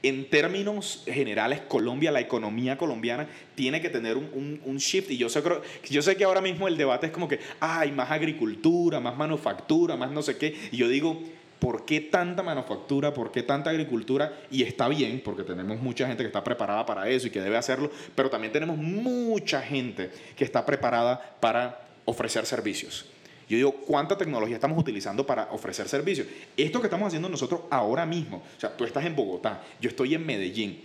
En 0.01 0.29
términos 0.29 1.03
generales, 1.05 1.61
Colombia, 1.67 2.11
la 2.11 2.21
economía 2.21 2.77
colombiana, 2.77 3.27
tiene 3.55 3.81
que 3.81 3.89
tener 3.89 4.17
un, 4.17 4.61
un, 4.65 4.77
shift. 4.77 5.11
Y 5.11 5.17
yo 5.17 5.29
sé, 5.29 5.43
yo 5.89 6.01
sé 6.01 6.15
que 6.15 6.23
ahora 6.23 6.41
mismo 6.41 6.67
el 6.67 6.77
debate 6.77 7.07
es 7.07 7.11
como 7.11 7.27
que, 7.27 7.39
hay 7.59 7.91
más 7.91 8.09
agricultura, 8.09 8.99
más 8.99 9.17
manufactura, 9.17 9.97
más 9.97 10.09
no 10.09 10.21
sé 10.21 10.37
qué. 10.37 10.55
Y 10.71 10.77
yo 10.77 10.87
digo, 10.87 11.21
¿Por 11.59 11.85
qué 11.85 11.99
tanta 11.99 12.41
manufactura? 12.41 13.13
¿Por 13.13 13.31
qué 13.31 13.43
tanta 13.43 13.69
agricultura? 13.69 14.33
Y 14.49 14.63
está 14.63 14.87
bien, 14.87 15.21
porque 15.23 15.43
tenemos 15.43 15.79
mucha 15.79 16.07
gente 16.07 16.23
que 16.23 16.27
está 16.27 16.43
preparada 16.43 16.85
para 16.85 17.09
eso 17.09 17.27
y 17.27 17.31
que 17.31 17.41
debe 17.41 17.57
hacerlo, 17.57 17.91
pero 18.15 18.29
también 18.29 18.53
tenemos 18.53 18.77
mucha 18.77 19.61
gente 19.61 20.09
que 20.37 20.45
está 20.45 20.65
preparada 20.65 21.37
para 21.39 21.81
ofrecer 22.05 22.45
servicios. 22.45 23.05
Yo 23.49 23.57
digo, 23.57 23.71
¿cuánta 23.71 24.15
tecnología 24.17 24.55
estamos 24.55 24.77
utilizando 24.77 25.25
para 25.25 25.51
ofrecer 25.51 25.87
servicios? 25.89 26.27
Esto 26.55 26.79
que 26.79 26.87
estamos 26.87 27.07
haciendo 27.07 27.27
nosotros 27.27 27.61
ahora 27.71 28.05
mismo, 28.05 28.37
o 28.37 28.59
sea, 28.59 28.77
tú 28.77 28.85
estás 28.85 29.05
en 29.05 29.15
Bogotá, 29.15 29.63
yo 29.81 29.89
estoy 29.89 30.13
en 30.13 30.25
Medellín, 30.25 30.81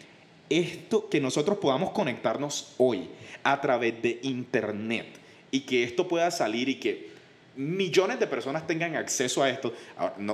esto 0.49 1.09
que 1.09 1.21
nosotros 1.21 1.59
podamos 1.59 1.91
conectarnos 1.91 2.75
hoy 2.79 3.09
a 3.43 3.61
través 3.61 4.01
de 4.03 4.19
Internet 4.23 5.07
y 5.51 5.61
que 5.61 5.85
esto 5.85 6.09
pueda 6.09 6.31
salir 6.31 6.69
y 6.69 6.77
que 6.77 7.14
millones 7.57 8.19
de 8.21 8.27
personas 8.27 8.67
tengan 8.67 8.97
acceso 8.97 9.43
a 9.43 9.51
esto, 9.51 9.73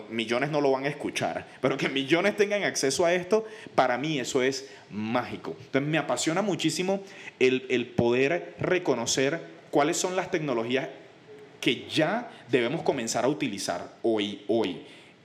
millones 0.09 0.51
no 0.51 0.61
lo 0.61 0.71
van 0.71 0.85
a 0.85 0.89
escuchar, 0.89 1.47
pero 1.61 1.77
que 1.77 1.89
millones 1.89 2.37
tengan 2.37 2.63
acceso 2.65 3.05
a 3.05 3.13
esto, 3.13 3.45
para 3.75 3.99
mí 3.99 4.19
eso 4.19 4.43
es 4.43 4.69
mágico. 4.91 5.57
Entonces 5.59 5.91
me 5.91 5.99
apasiona 5.99 6.43
muchísimo 6.43 7.03
el, 7.39 7.67
el 7.69 7.87
poder 7.87 8.55
reconocer 8.59 9.41
cuáles 9.71 9.97
son 9.97 10.17
las 10.17 10.31
tecnologías 10.31 10.89
que 11.61 11.87
ya 11.89 12.31
debemos 12.49 12.83
comenzar 12.83 13.25
a 13.25 13.29
utilizar 13.29 13.93
hoy, 14.03 14.43
hoy 14.49 14.81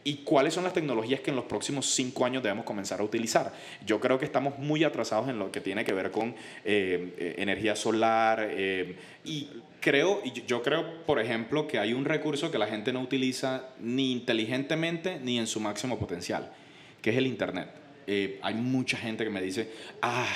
y 0.08 0.18
cuáles 0.18 0.54
son 0.54 0.64
las 0.64 0.74
tecnologías 0.74 1.20
que 1.20 1.32
en 1.32 1.36
los 1.36 1.46
próximos 1.46 1.88
cinco 1.88 2.26
años 2.26 2.44
debemos 2.44 2.64
comenzar 2.64 3.02
a 3.02 3.04
utilizar. 3.04 3.52
Yo 3.88 4.00
creo 4.00 4.20
que 4.20 4.26
estamos 4.26 4.60
muy 4.60 4.84
atrasados 4.84 5.28
en 5.30 5.40
lo 5.40 5.52
que 5.52 5.62
tiene 5.62 5.84
que 5.84 5.94
ver 5.94 6.12
con 6.12 6.30
eh, 6.64 7.16
eh, 7.18 7.36
energía 7.40 7.76
solar 7.76 8.48
eh, 8.52 8.96
y 9.26 9.50
creo, 9.82 10.22
yo 10.46 10.62
creo, 10.62 11.04
por 11.06 11.20
ejemplo, 11.20 11.68
que 11.68 11.80
hay 11.80 11.94
un 11.94 12.06
recurso 12.06 12.52
que 12.52 12.60
la 12.60 12.68
gente 12.68 12.94
no 12.94 13.02
utiliza 13.02 13.70
ni 13.80 14.12
inteligentemente 14.12 15.20
ni 15.20 15.40
en 15.40 15.48
su 15.48 15.60
máximo 15.60 15.98
potencial, 15.98 16.52
que 17.02 17.10
es 17.10 17.18
el 17.18 17.26
Internet. 17.26 17.70
hay 18.44 18.54
mucha 18.54 18.98
gente 18.98 19.24
que 19.24 19.32
me 19.32 19.42
dice, 19.42 19.72
ah, 20.04 20.30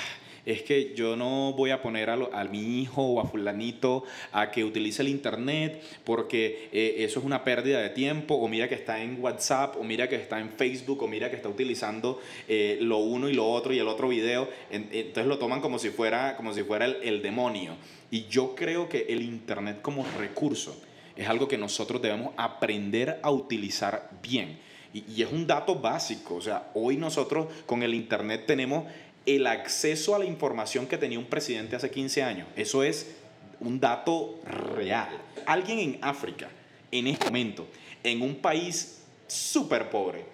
es 0.44 0.62
que 0.62 0.94
yo 0.94 1.16
no 1.16 1.52
voy 1.52 1.70
a 1.70 1.82
poner 1.82 2.10
a, 2.10 2.44
mi 2.44 2.80
hijo 2.80 3.02
o 3.02 3.20
a 3.20 3.24
fulanito 3.24 4.04
a 4.32 4.50
que 4.50 4.64
utilice 4.64 5.02
el 5.02 5.08
internet 5.08 5.82
porque 6.04 6.68
eh, 6.72 6.96
eso 6.98 7.20
es 7.20 7.26
una 7.26 7.44
pérdida 7.44 7.80
de 7.80 7.90
tiempo, 7.90 8.34
o 8.34 8.48
mira 8.48 8.68
que 8.68 8.74
está 8.74 9.02
en 9.02 9.20
WhatsApp, 9.20 9.76
o 9.76 9.84
mira 9.84 10.08
que 10.08 10.16
está 10.16 10.40
en 10.40 10.50
Facebook, 10.50 11.02
o 11.02 11.08
mira 11.08 11.30
que 11.30 11.36
está 11.36 11.48
utilizando 11.48 12.20
eh, 12.48 12.78
lo 12.80 12.98
uno 12.98 13.28
y 13.28 13.34
lo 13.34 13.50
otro 13.50 13.72
y 13.72 13.78
el 13.78 13.88
otro 13.88 14.08
video, 14.08 14.48
entonces 14.70 15.26
lo 15.26 15.38
toman 15.38 15.60
como 15.60 15.78
si 15.78 15.90
fuera, 15.90 16.36
como 16.36 16.52
si 16.54 16.62
fuera 16.62 16.86
el, 16.86 17.20
demonio. 17.22 17.76
Y 18.10 18.26
yo 18.26 18.54
creo 18.54 18.88
que 18.88 19.06
el 19.08 19.22
internet 19.22 19.80
como 19.82 20.04
recurso 20.18 20.80
es 21.16 21.28
algo 21.28 21.46
que 21.46 21.58
nosotros 21.58 22.00
debemos 22.00 22.32
aprender 22.36 23.20
a 23.22 23.30
utilizar 23.30 24.10
bien. 24.22 24.58
Y, 24.92 25.04
y, 25.06 25.22
es 25.22 25.30
un 25.30 25.46
dato 25.46 25.76
básico. 25.76 26.36
O 26.36 26.40
sea, 26.40 26.70
hoy 26.74 26.96
nosotros 26.96 27.46
con 27.66 27.84
el 27.84 27.94
Internet 27.94 28.44
tenemos 28.46 28.86
el 29.26 29.46
acceso 29.46 30.14
a 30.14 30.18
la 30.18 30.24
información 30.24 30.86
que 30.86 30.98
tenía 30.98 31.18
un 31.18 31.26
presidente 31.26 31.76
hace 31.76 31.90
15 31.90 32.22
años. 32.22 32.48
Eso 32.56 32.82
es 32.82 33.14
un 33.60 33.78
dato 33.78 34.40
real. 34.76 35.10
Alguien 35.46 35.78
en 35.78 35.98
África, 36.00 36.48
en 36.90 37.06
este 37.06 37.26
momento, 37.26 37.66
en 38.02 38.22
un 38.22 38.36
país 38.36 39.02
súper 39.26 39.90
pobre, 39.90 40.24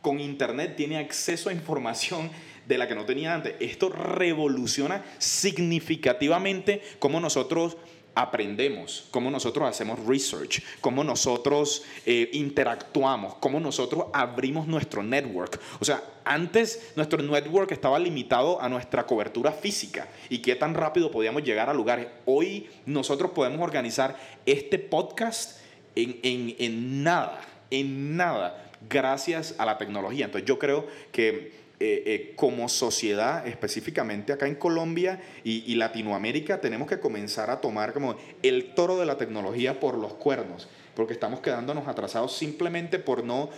con 0.00 0.18
internet 0.18 0.76
tiene 0.76 0.98
acceso 0.98 1.50
a 1.50 1.52
información 1.52 2.30
de 2.66 2.78
la 2.78 2.88
que 2.88 2.94
no 2.94 3.04
tenía 3.04 3.34
antes. 3.34 3.54
Esto 3.60 3.90
revoluciona 3.90 5.04
significativamente 5.18 6.82
cómo 6.98 7.20
nosotros 7.20 7.76
aprendemos, 8.20 9.06
cómo 9.10 9.30
nosotros 9.30 9.68
hacemos 9.68 10.04
research, 10.06 10.62
cómo 10.80 11.02
nosotros 11.02 11.84
eh, 12.04 12.28
interactuamos, 12.32 13.34
cómo 13.36 13.60
nosotros 13.60 14.06
abrimos 14.12 14.66
nuestro 14.66 15.02
network. 15.02 15.58
O 15.80 15.84
sea, 15.84 16.02
antes 16.24 16.92
nuestro 16.96 17.22
network 17.22 17.72
estaba 17.72 17.98
limitado 17.98 18.60
a 18.60 18.68
nuestra 18.68 19.06
cobertura 19.06 19.52
física 19.52 20.08
y 20.28 20.38
qué 20.42 20.54
tan 20.54 20.74
rápido 20.74 21.10
podíamos 21.10 21.42
llegar 21.42 21.70
a 21.70 21.74
lugares. 21.74 22.08
Hoy 22.26 22.68
nosotros 22.86 23.30
podemos 23.30 23.60
organizar 23.60 24.16
este 24.44 24.78
podcast 24.78 25.60
en, 25.94 26.20
en, 26.22 26.56
en 26.58 27.02
nada, 27.02 27.40
en 27.70 28.16
nada, 28.16 28.70
gracias 28.88 29.54
a 29.58 29.64
la 29.64 29.78
tecnología. 29.78 30.26
Entonces 30.26 30.46
yo 30.46 30.58
creo 30.58 30.86
que 31.10 31.59
eh, 31.82 32.02
eh, 32.04 32.32
como 32.36 32.68
sociedad, 32.68 33.46
específicamente 33.46 34.34
acá 34.34 34.46
en 34.46 34.54
Colombia 34.54 35.18
y, 35.44 35.74
Latinoamérica, 35.76 36.60
tenemos 36.60 36.86
que 36.86 37.00
comenzar 37.00 37.48
a 37.48 37.62
tomar 37.62 37.94
como 37.94 38.16
el 38.42 38.74
toro 38.74 38.98
de 38.98 39.06
la 39.06 39.16
tecnología 39.16 39.80
por 39.80 39.96
los 39.96 40.12
cuernos, 40.12 40.68
porque 40.94 41.14
estamos 41.14 41.40
quedándonos 41.40 41.88
atrasados 41.88 42.36
simplemente 42.36 42.98
por 42.98 43.24
no 43.24 43.48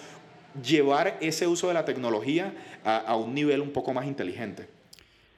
llevar 0.64 1.18
ese 1.20 1.48
uso 1.48 1.66
de 1.66 1.74
la 1.74 1.84
tecnología 1.84 2.54
a, 2.84 3.16
un 3.16 3.34
nivel 3.34 3.60
un 3.60 3.72
poco 3.72 3.92
más 3.92 4.06
inteligente. 4.06 4.68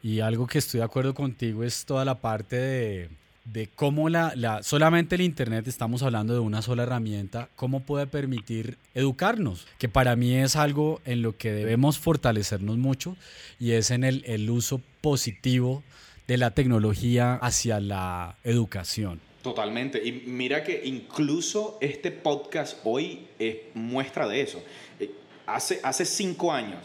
Y 0.03 0.21
algo 0.21 0.47
que 0.47 0.59
estoy 0.59 0.81
de 0.81 0.85
acuerdo 0.85 1.15
contigo 1.15 1.65
es 1.65 1.87
toda 1.87 2.05
la 2.05 2.21
parte 2.21 2.57
de 2.57 3.09
de 3.45 3.69
cómo 3.69 4.09
la, 4.09 4.33
la, 4.37 4.63
solamente 4.63 5.15
el 5.17 5.21
Internet, 5.21 5.69
estamos 5.69 6.03
hablando 6.03 6.33
de 6.33 6.41
una 6.41 6.63
sola 6.63 6.85
herramienta, 6.85 7.49
cómo 7.57 7.81
puede 7.81 8.07
permitir 8.07 8.79
educarnos, 8.95 9.67
que 9.79 9.89
para 9.89 10.17
mí 10.17 10.35
es 10.35 10.57
algo 10.57 11.01
en 11.05 11.23
lo 11.23 11.37
que 11.37 11.53
debemos 11.53 11.99
fortalecernos 11.99 12.79
mucho 12.79 13.17
y 13.61 13.73
es 13.73 13.91
en 13.91 14.05
el, 14.05 14.25
el 14.27 14.49
uso 14.49 14.81
positivo 15.01 15.83
de 16.27 16.39
la 16.39 16.53
tecnología 16.53 17.35
hacia 17.35 17.81
la 17.81 18.37
educación. 18.45 19.21
Totalmente. 19.43 20.03
Y 20.03 20.25
mira 20.27 20.65
que 20.65 20.81
incluso 20.87 21.77
este 21.83 22.11
podcast 22.11 22.79
hoy 22.83 23.27
es 23.39 23.57
muestra 23.75 24.27
de 24.27 24.41
eso. 24.41 24.63
Eh, 24.99 25.11
hace, 25.47 25.81
hace 25.83 26.07
cinco 26.07 26.51
años 26.51 26.79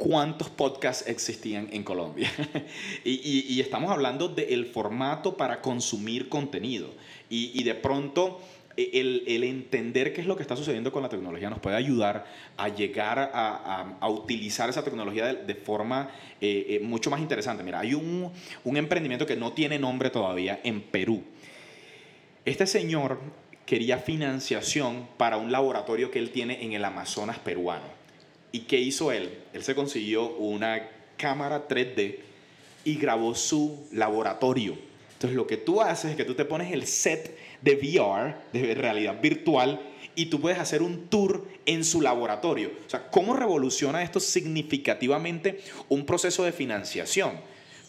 cuántos 0.00 0.48
podcasts 0.48 1.06
existían 1.06 1.68
en 1.72 1.84
Colombia. 1.84 2.32
y, 3.04 3.60
estamos 3.60 3.90
hablando 3.90 4.28
del 4.28 4.64
formato 4.64 5.36
para 5.36 5.60
consumir 5.60 6.30
contenido. 6.30 6.88
Y, 7.28 7.62
de 7.62 7.74
pronto 7.74 8.40
e, 8.78 8.98
el, 8.98 9.44
entender 9.44 10.14
qué 10.14 10.22
es 10.22 10.26
lo 10.26 10.36
que 10.36 10.42
está 10.42 10.56
sucediendo 10.56 10.90
con 10.90 11.02
la 11.02 11.10
tecnología 11.10 11.50
nos 11.50 11.58
puede 11.58 11.76
ayudar 11.76 12.24
a 12.56 12.68
llegar 12.68 13.30
a, 13.34 14.08
utilizar 14.08 14.70
esa 14.70 14.82
tecnología 14.82 15.34
de, 15.34 15.54
forma 15.54 16.10
eh, 16.40 16.64
eh, 16.70 16.80
mucho 16.80 17.10
más 17.10 17.20
interesante. 17.20 17.62
Mira, 17.62 17.80
hay 17.80 17.92
un, 17.92 18.32
un 18.64 18.76
emprendimiento 18.78 19.26
que 19.26 19.36
no 19.36 19.52
tiene 19.52 19.78
nombre 19.78 20.08
todavía 20.08 20.60
en 20.64 20.80
Perú. 20.80 21.22
Este 22.46 22.66
señor 22.66 23.18
quería 23.66 23.98
financiación 23.98 25.08
para 25.18 25.36
un 25.36 25.52
laboratorio 25.52 26.10
que 26.10 26.20
él 26.20 26.30
tiene 26.30 26.64
en 26.64 26.72
el 26.72 26.86
Amazonas 26.86 27.38
peruano. 27.38 27.99
¿Y 28.52 28.60
qué 28.60 28.78
hizo 28.78 29.12
él? 29.12 29.38
Él 29.52 29.62
se 29.62 29.74
consiguió 29.74 30.36
una 30.36 30.88
cámara 31.16 31.68
3D 31.68 32.18
y 32.84 32.94
grabó 32.96 33.34
su 33.34 33.86
laboratorio. 33.92 34.76
Entonces 35.12 35.36
lo 35.36 35.46
que 35.46 35.56
tú 35.58 35.82
haces 35.82 36.12
es 36.12 36.16
que 36.16 36.24
tú 36.24 36.34
te 36.34 36.44
pones 36.44 36.72
el 36.72 36.86
set 36.86 37.36
de 37.60 37.74
VR, 37.74 38.36
de 38.52 38.74
realidad 38.74 39.20
virtual, 39.20 39.80
y 40.14 40.26
tú 40.26 40.40
puedes 40.40 40.58
hacer 40.58 40.82
un 40.82 41.08
tour 41.08 41.46
en 41.66 41.84
su 41.84 42.00
laboratorio. 42.00 42.72
O 42.86 42.90
sea, 42.90 43.10
¿cómo 43.10 43.34
revoluciona 43.34 44.02
esto 44.02 44.18
significativamente 44.18 45.60
un 45.88 46.04
proceso 46.04 46.44
de 46.44 46.52
financiación? 46.52 47.32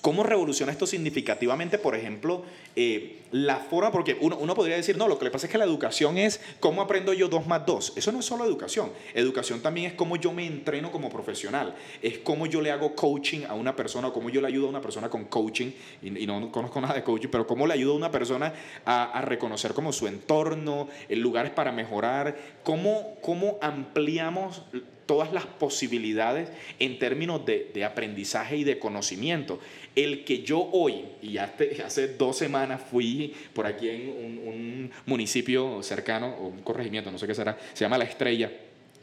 ¿Cómo 0.01 0.23
revoluciona 0.23 0.71
esto 0.71 0.87
significativamente, 0.87 1.77
por 1.77 1.95
ejemplo, 1.95 2.43
eh, 2.75 3.19
la 3.31 3.57
forma? 3.57 3.91
Porque 3.91 4.17
uno, 4.19 4.35
uno, 4.37 4.55
podría 4.55 4.75
decir, 4.75 4.97
no, 4.97 5.07
lo 5.07 5.19
que 5.19 5.25
le 5.25 5.31
pasa 5.31 5.45
es 5.45 5.51
que 5.51 5.59
la 5.59 5.63
educación 5.63 6.17
es 6.17 6.41
cómo 6.59 6.81
aprendo 6.81 7.13
yo 7.13 7.27
dos 7.27 7.45
más 7.45 7.67
dos. 7.67 7.93
Eso 7.95 8.11
no 8.11 8.19
es 8.19 8.25
solo 8.25 8.43
educación. 8.43 8.91
Educación 9.13 9.61
también 9.61 9.91
es 9.91 9.93
cómo 9.93 10.15
yo 10.15 10.33
me 10.33 10.47
entreno 10.47 10.91
como 10.91 11.09
profesional. 11.09 11.75
Es 12.01 12.17
cómo 12.17 12.47
yo 12.47 12.61
le 12.61 12.71
hago 12.71 12.95
coaching 12.95 13.41
a 13.47 13.53
una 13.53 13.75
persona 13.75 14.07
o 14.07 14.13
cómo 14.13 14.31
yo 14.31 14.41
le 14.41 14.47
ayudo 14.47 14.65
a 14.65 14.69
una 14.69 14.81
persona 14.81 15.07
con 15.07 15.25
coaching. 15.25 15.71
Y, 16.01 16.25
no 16.25 16.51
conozco 16.51 16.81
nada 16.81 16.95
de 16.95 17.03
coaching, 17.03 17.29
pero 17.29 17.45
cómo 17.45 17.67
le 17.67 17.75
ayudo 17.75 17.93
a 17.93 17.97
una 17.97 18.09
persona 18.09 18.53
a, 18.85 19.21
reconocer 19.21 19.75
como 19.75 19.93
su 19.93 20.07
entorno, 20.07 20.87
lugares 21.09 21.51
para 21.51 21.71
mejorar, 21.71 22.35
cómo, 22.63 23.17
cómo 23.21 23.59
ampliamos 23.61 24.63
todas 25.11 25.33
las 25.33 25.45
posibilidades 25.45 26.47
en 26.79 26.97
términos 26.97 27.45
de, 27.45 27.69
de, 27.73 27.83
aprendizaje 27.83 28.55
y 28.55 28.63
de 28.63 28.79
conocimiento. 28.79 29.59
El 29.93 30.23
que 30.23 30.41
yo 30.41 30.69
hoy, 30.71 31.03
y 31.21 31.37
hace, 31.37 31.83
hace 31.85 32.07
dos 32.15 32.37
semanas 32.37 32.81
fui 32.89 33.33
por 33.53 33.67
aquí 33.67 33.89
en 33.89 34.07
un, 34.07 34.91
municipio 35.05 35.83
cercano, 35.83 36.33
o 36.39 36.47
un 36.47 36.61
corregimiento, 36.61 37.11
no 37.11 37.17
sé 37.17 37.27
qué 37.27 37.35
será, 37.35 37.57
se 37.73 37.83
llama 37.83 37.97
La 37.97 38.05
Estrella, 38.05 38.49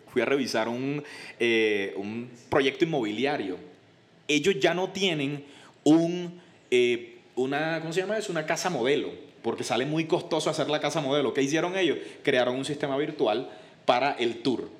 fui 0.07 0.23
a 0.23 0.25
revisar 0.25 0.66
un, 0.66 1.05
eh, 1.38 1.92
un 1.99 2.31
proyecto 2.49 2.87
inmobiliario. 2.87 3.59
Ellos 4.27 4.59
ya 4.59 4.73
no 4.73 4.88
tienen 4.88 5.44
un, 5.85 6.40
eh, 6.71 7.18
una, 7.37 7.81
¿cómo 7.81 7.92
se 7.92 8.01
llama 8.01 8.16
eso? 8.16 8.33
Una 8.33 8.47
casa 8.47 8.71
modelo, 8.71 9.11
porque 9.42 9.62
sale 9.62 9.85
muy 9.85 10.07
costoso 10.07 10.49
hacer 10.49 10.71
la 10.71 10.81
casa 10.81 11.03
modelo. 11.03 11.35
¿Qué 11.35 11.42
hicieron 11.42 11.77
ellos? 11.77 11.99
Crearon 12.23 12.57
un 12.57 12.64
sistema 12.64 12.97
virtual 12.97 13.51
para 13.85 14.12
el 14.12 14.38
tour 14.38 14.78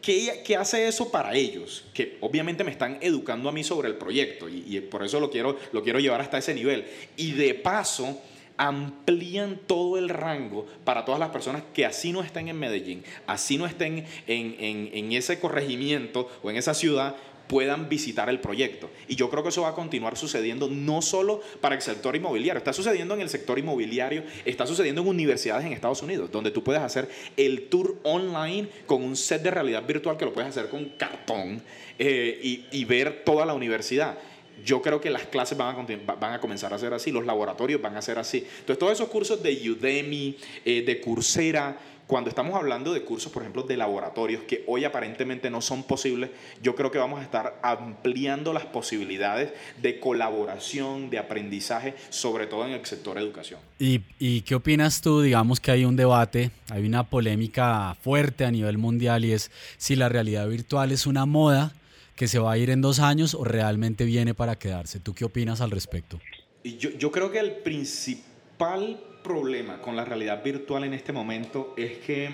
¿Qué, 0.00 0.56
hace 0.56 0.86
eso 0.86 1.10
para 1.10 1.34
ellos? 1.34 1.84
Que 1.92 2.18
obviamente 2.20 2.64
me 2.64 2.70
están 2.70 2.98
educando 3.00 3.48
a 3.48 3.52
mí 3.52 3.64
sobre 3.64 3.88
el 3.88 3.96
proyecto 3.96 4.48
y, 4.48 4.80
por 4.80 5.04
eso 5.04 5.20
lo 5.20 5.30
quiero, 5.30 5.56
lo 5.72 5.82
quiero 5.82 5.98
llevar 5.98 6.20
hasta 6.20 6.38
ese 6.38 6.54
nivel. 6.54 6.86
Y 7.16 7.32
de 7.32 7.54
paso 7.54 8.20
amplían 8.58 9.60
todo 9.66 9.98
el 9.98 10.08
rango 10.08 10.66
para 10.84 11.04
todas 11.04 11.20
las 11.20 11.30
personas 11.30 11.62
que 11.72 11.86
así 11.86 12.12
no 12.12 12.22
estén 12.22 12.48
en 12.48 12.58
Medellín, 12.58 13.04
así 13.26 13.56
no 13.56 13.66
estén 13.66 14.04
en, 14.26 15.12
ese 15.12 15.38
corregimiento 15.38 16.28
o 16.42 16.50
en 16.50 16.56
esa 16.56 16.74
ciudad, 16.74 17.16
puedan 17.48 17.88
visitar 17.88 18.28
el 18.28 18.40
proyecto. 18.40 18.90
Y 19.08 19.16
yo 19.16 19.30
creo 19.30 19.42
que 19.42 19.48
eso 19.48 19.62
va 19.62 19.70
a 19.70 19.74
continuar 19.74 20.16
sucediendo 20.16 20.68
no 20.68 21.02
solo 21.02 21.40
para 21.60 21.74
el 21.74 21.82
sector 21.82 22.14
inmobiliario, 22.14 22.58
está 22.58 22.72
sucediendo 22.72 23.14
en 23.14 23.22
el 23.22 23.28
sector 23.28 23.58
inmobiliario, 23.58 24.22
está 24.44 24.66
sucediendo 24.66 25.00
en 25.00 25.08
universidades 25.08 25.66
en 25.66 25.72
Estados 25.72 26.02
Unidos, 26.02 26.30
donde 26.30 26.50
tú 26.50 26.62
puedes 26.62 26.82
hacer 26.82 27.08
el 27.36 27.68
tour 27.68 27.96
online 28.02 28.68
con 28.86 29.02
un 29.02 29.16
set 29.16 29.42
de 29.42 29.50
realidad 29.50 29.84
virtual 29.86 30.16
que 30.16 30.24
lo 30.24 30.32
puedes 30.32 30.50
hacer 30.50 30.68
con 30.68 30.84
cartón 30.90 31.62
eh, 31.98 32.66
y, 32.70 32.84
ver 32.84 33.22
toda 33.24 33.44
la 33.44 33.54
universidad 33.54 34.18
yo 34.64 34.82
creo 34.82 35.00
que 35.00 35.10
las 35.10 35.24
clases 35.24 35.56
van 35.56 35.76
a, 35.76 36.14
van 36.14 36.32
a 36.32 36.40
comenzar 36.40 36.72
a 36.74 36.78
ser 36.78 36.92
así, 36.92 37.12
los 37.12 37.24
laboratorios 37.24 37.80
van 37.80 37.96
a 37.96 38.02
ser 38.02 38.18
así. 38.18 38.38
Entonces, 38.38 38.78
todos 38.78 38.92
esos 38.92 39.08
cursos 39.08 39.40
de 39.40 39.70
Udemy, 39.70 40.36
eh, 40.64 40.82
de 40.82 41.00
Coursera, 41.00 41.78
cuando 42.08 42.30
estamos 42.30 42.54
hablando 42.54 42.94
de 42.94 43.02
cursos, 43.02 43.30
por 43.30 43.42
ejemplo, 43.42 43.64
de 43.64 43.76
laboratorios 43.76 44.42
que 44.44 44.64
hoy 44.66 44.84
aparentemente 44.84 45.50
no 45.50 45.60
son 45.60 45.82
posibles, 45.82 46.30
yo 46.62 46.74
creo 46.74 46.90
que 46.90 46.96
vamos 46.96 47.20
a 47.20 47.22
estar 47.22 47.60
ampliando 47.62 48.54
las 48.54 48.64
posibilidades 48.64 49.52
de 49.82 50.00
colaboración, 50.00 51.10
de 51.10 51.18
aprendizaje, 51.18 51.94
sobre 52.08 52.46
todo 52.46 52.66
en 52.66 52.72
el 52.72 52.84
sector 52.86 53.18
educación. 53.18 53.60
¿Y, 53.78 54.00
y 54.18 54.40
qué 54.40 54.54
opinas 54.54 55.02
tú? 55.02 55.20
Digamos 55.20 55.60
que 55.60 55.70
hay 55.70 55.84
un 55.84 55.96
debate, 55.96 56.50
hay 56.70 56.86
una 56.86 57.04
polémica 57.04 57.94
fuerte 58.00 58.46
a 58.46 58.50
nivel 58.50 58.78
mundial 58.78 59.26
y 59.26 59.32
es 59.32 59.50
si 59.76 59.94
la 59.94 60.08
realidad 60.08 60.48
virtual 60.48 60.92
es 60.92 61.06
una 61.06 61.26
moda 61.26 61.74
que 62.16 62.26
se 62.26 62.38
va 62.38 62.52
a 62.52 62.58
ir 62.58 62.70
en 62.70 62.80
dos 62.80 63.00
años 63.00 63.34
o 63.34 63.44
realmente 63.44 64.06
viene 64.06 64.32
para 64.32 64.56
quedarse. 64.56 64.98
¿Tú 64.98 65.12
qué 65.12 65.26
opinas 65.26 65.60
al 65.60 65.70
respecto? 65.70 66.18
Yo, 66.64 66.88
yo 66.88 67.12
creo 67.12 67.30
que 67.30 67.38
el 67.38 67.56
principal 67.56 68.98
problema 69.28 69.80
con 69.80 69.94
la 69.94 70.04
realidad 70.04 70.42
virtual 70.42 70.84
en 70.84 70.94
este 70.94 71.12
momento 71.12 71.74
es 71.76 71.98
que 71.98 72.30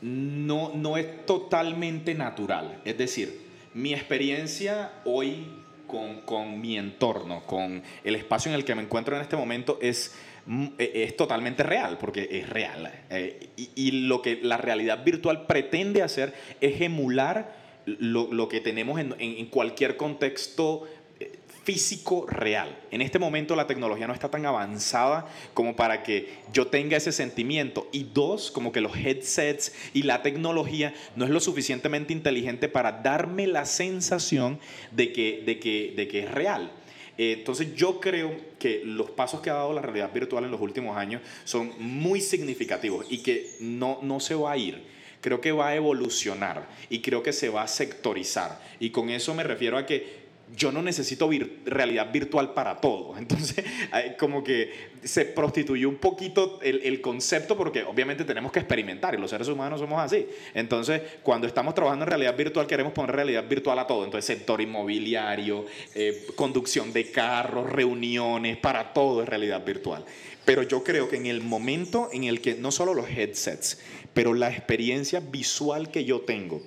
no, 0.00 0.72
no 0.74 0.96
es 0.96 1.26
totalmente 1.26 2.14
natural. 2.14 2.80
Es 2.84 2.96
decir, 2.96 3.40
mi 3.74 3.92
experiencia 3.92 4.92
hoy 5.04 5.46
con, 5.86 6.20
con, 6.20 6.60
mi 6.60 6.78
entorno, 6.78 7.42
con 7.44 7.82
el 8.04 8.14
espacio 8.14 8.50
en 8.50 8.54
el 8.54 8.64
que 8.64 8.74
me 8.74 8.82
encuentro 8.82 9.16
en 9.16 9.22
este 9.22 9.36
momento 9.36 9.78
es, 9.82 10.14
mm, 10.46 10.66
e, 10.78 11.04
es 11.04 11.16
totalmente 11.16 11.64
real, 11.64 11.98
porque 11.98 12.28
es 12.30 12.48
real. 12.48 12.90
Eh, 13.10 13.48
y, 13.74 13.90
lo 14.06 14.22
que 14.22 14.38
la 14.40 14.58
realidad 14.58 15.02
virtual 15.04 15.46
pretende 15.46 16.02
hacer 16.02 16.34
es 16.60 16.80
emular 16.80 17.56
lo, 17.86 18.32
lo 18.32 18.48
que 18.48 18.60
tenemos 18.60 19.00
en, 19.00 19.14
en, 19.18 19.46
cualquier 19.46 19.96
contexto 19.96 20.86
físico 21.68 22.24
real. 22.26 22.80
En 22.90 23.02
este 23.02 23.18
momento 23.18 23.54
la 23.54 23.66
tecnología 23.66 24.06
no 24.06 24.14
está 24.14 24.30
tan 24.30 24.46
avanzada 24.46 25.26
como 25.52 25.76
para 25.76 26.02
que 26.02 26.30
yo 26.50 26.68
tenga 26.68 26.96
ese 26.96 27.12
sentimiento. 27.12 27.90
Y 27.92 28.04
dos, 28.04 28.50
como 28.50 28.72
que 28.72 28.80
los 28.80 28.96
headsets 28.96 29.74
y 29.92 30.04
la 30.04 30.22
tecnología 30.22 30.94
no 31.14 31.26
es 31.26 31.30
lo 31.30 31.40
suficientemente 31.40 32.14
inteligente 32.14 32.70
para 32.70 33.02
darme 33.02 33.46
la 33.46 33.66
sensación 33.66 34.58
de 34.92 35.12
que, 35.12 35.42
de 35.44 35.58
que, 35.60 35.92
de 35.94 36.08
que 36.08 36.20
es 36.20 36.30
real. 36.30 36.72
Eh, 37.18 37.34
entonces 37.40 37.74
yo 37.74 38.00
creo 38.00 38.34
que 38.58 38.80
los 38.86 39.10
pasos 39.10 39.42
que 39.42 39.50
ha 39.50 39.54
dado 39.54 39.74
la 39.74 39.82
realidad 39.82 40.10
virtual 40.10 40.44
en 40.44 40.50
los 40.50 40.62
últimos 40.62 40.96
años 40.96 41.20
son 41.44 41.74
muy 41.78 42.22
significativos 42.22 43.04
y 43.10 43.18
que 43.18 43.56
no, 43.60 43.98
no 44.00 44.20
se 44.20 44.34
va 44.34 44.52
a 44.52 44.56
ir 44.56 44.96
creo 45.20 45.40
que 45.40 45.50
va 45.50 45.68
a 45.68 45.74
evolucionar 45.74 46.68
y 46.88 47.00
creo 47.00 47.24
que 47.24 47.32
se 47.32 47.48
va 47.48 47.62
a 47.62 47.68
sectorizar. 47.68 48.62
Y 48.78 48.90
con 48.90 49.10
eso 49.10 49.34
me 49.34 49.42
refiero 49.42 49.76
a 49.76 49.84
que 49.84 50.27
yo 50.56 50.72
no 50.72 50.82
necesito 50.82 51.30
realidad 51.64 52.12
virtual 52.12 52.54
para 52.54 52.80
todo. 52.80 53.16
Entonces, 53.18 53.64
como 54.18 54.42
que 54.42 54.72
se 55.02 55.24
prostituyó 55.24 55.88
un 55.88 55.96
poquito 55.96 56.58
el, 56.62 57.00
concepto 57.00 57.56
porque 57.56 57.84
obviamente 57.84 58.24
tenemos 58.24 58.50
que 58.50 58.58
experimentar 58.58 59.14
y 59.14 59.18
los 59.18 59.30
seres 59.30 59.48
humanos 59.48 59.80
somos 59.80 60.00
así. 60.00 60.26
Entonces, 60.54 61.02
cuando 61.22 61.46
estamos 61.46 61.74
trabajando 61.74 62.04
en 62.04 62.08
realidad 62.08 62.36
virtual, 62.36 62.66
queremos 62.66 62.92
poner 62.92 63.14
realidad 63.14 63.48
virtual 63.48 63.78
a 63.78 63.86
todo. 63.86 64.04
Entonces, 64.04 64.24
sector 64.24 64.60
inmobiliario, 64.60 65.64
eh, 65.94 66.26
conducción 66.34 66.92
de 66.92 67.10
carros, 67.10 67.70
reuniones, 67.70 68.56
para 68.56 68.92
todo 68.92 69.22
es 69.22 69.28
realidad 69.28 69.64
virtual. 69.64 70.04
Pero 70.44 70.62
yo 70.62 70.82
creo 70.82 71.08
que 71.08 71.16
en 71.16 71.26
el 71.26 71.42
momento 71.42 72.08
en 72.12 72.24
el 72.24 72.40
que 72.40 72.54
no 72.54 72.72
solo 72.72 72.94
los 72.94 73.08
headsets, 73.08 73.80
pero 74.14 74.34
la 74.34 74.50
experiencia 74.50 75.20
visual 75.20 75.90
que 75.90 76.04
yo 76.04 76.22
tengo 76.22 76.62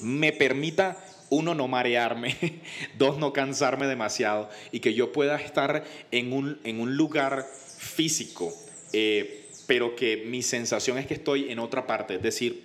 me 0.00 0.32
permita 0.32 0.96
uno, 1.32 1.54
no 1.54 1.66
marearme, 1.66 2.36
dos, 2.98 3.18
no 3.18 3.32
cansarme 3.32 3.86
demasiado 3.86 4.50
y 4.70 4.80
que 4.80 4.92
yo 4.92 5.12
pueda 5.12 5.36
estar 5.36 5.82
en 6.10 6.32
un, 6.32 6.60
en 6.62 6.78
un 6.78 6.96
lugar 6.96 7.46
físico, 7.78 8.52
eh, 8.92 9.46
pero 9.66 9.96
que 9.96 10.24
mi 10.26 10.42
sensación 10.42 10.98
es 10.98 11.06
que 11.06 11.14
estoy 11.14 11.50
en 11.50 11.58
otra 11.58 11.86
parte, 11.86 12.16
es 12.16 12.22
decir, 12.22 12.64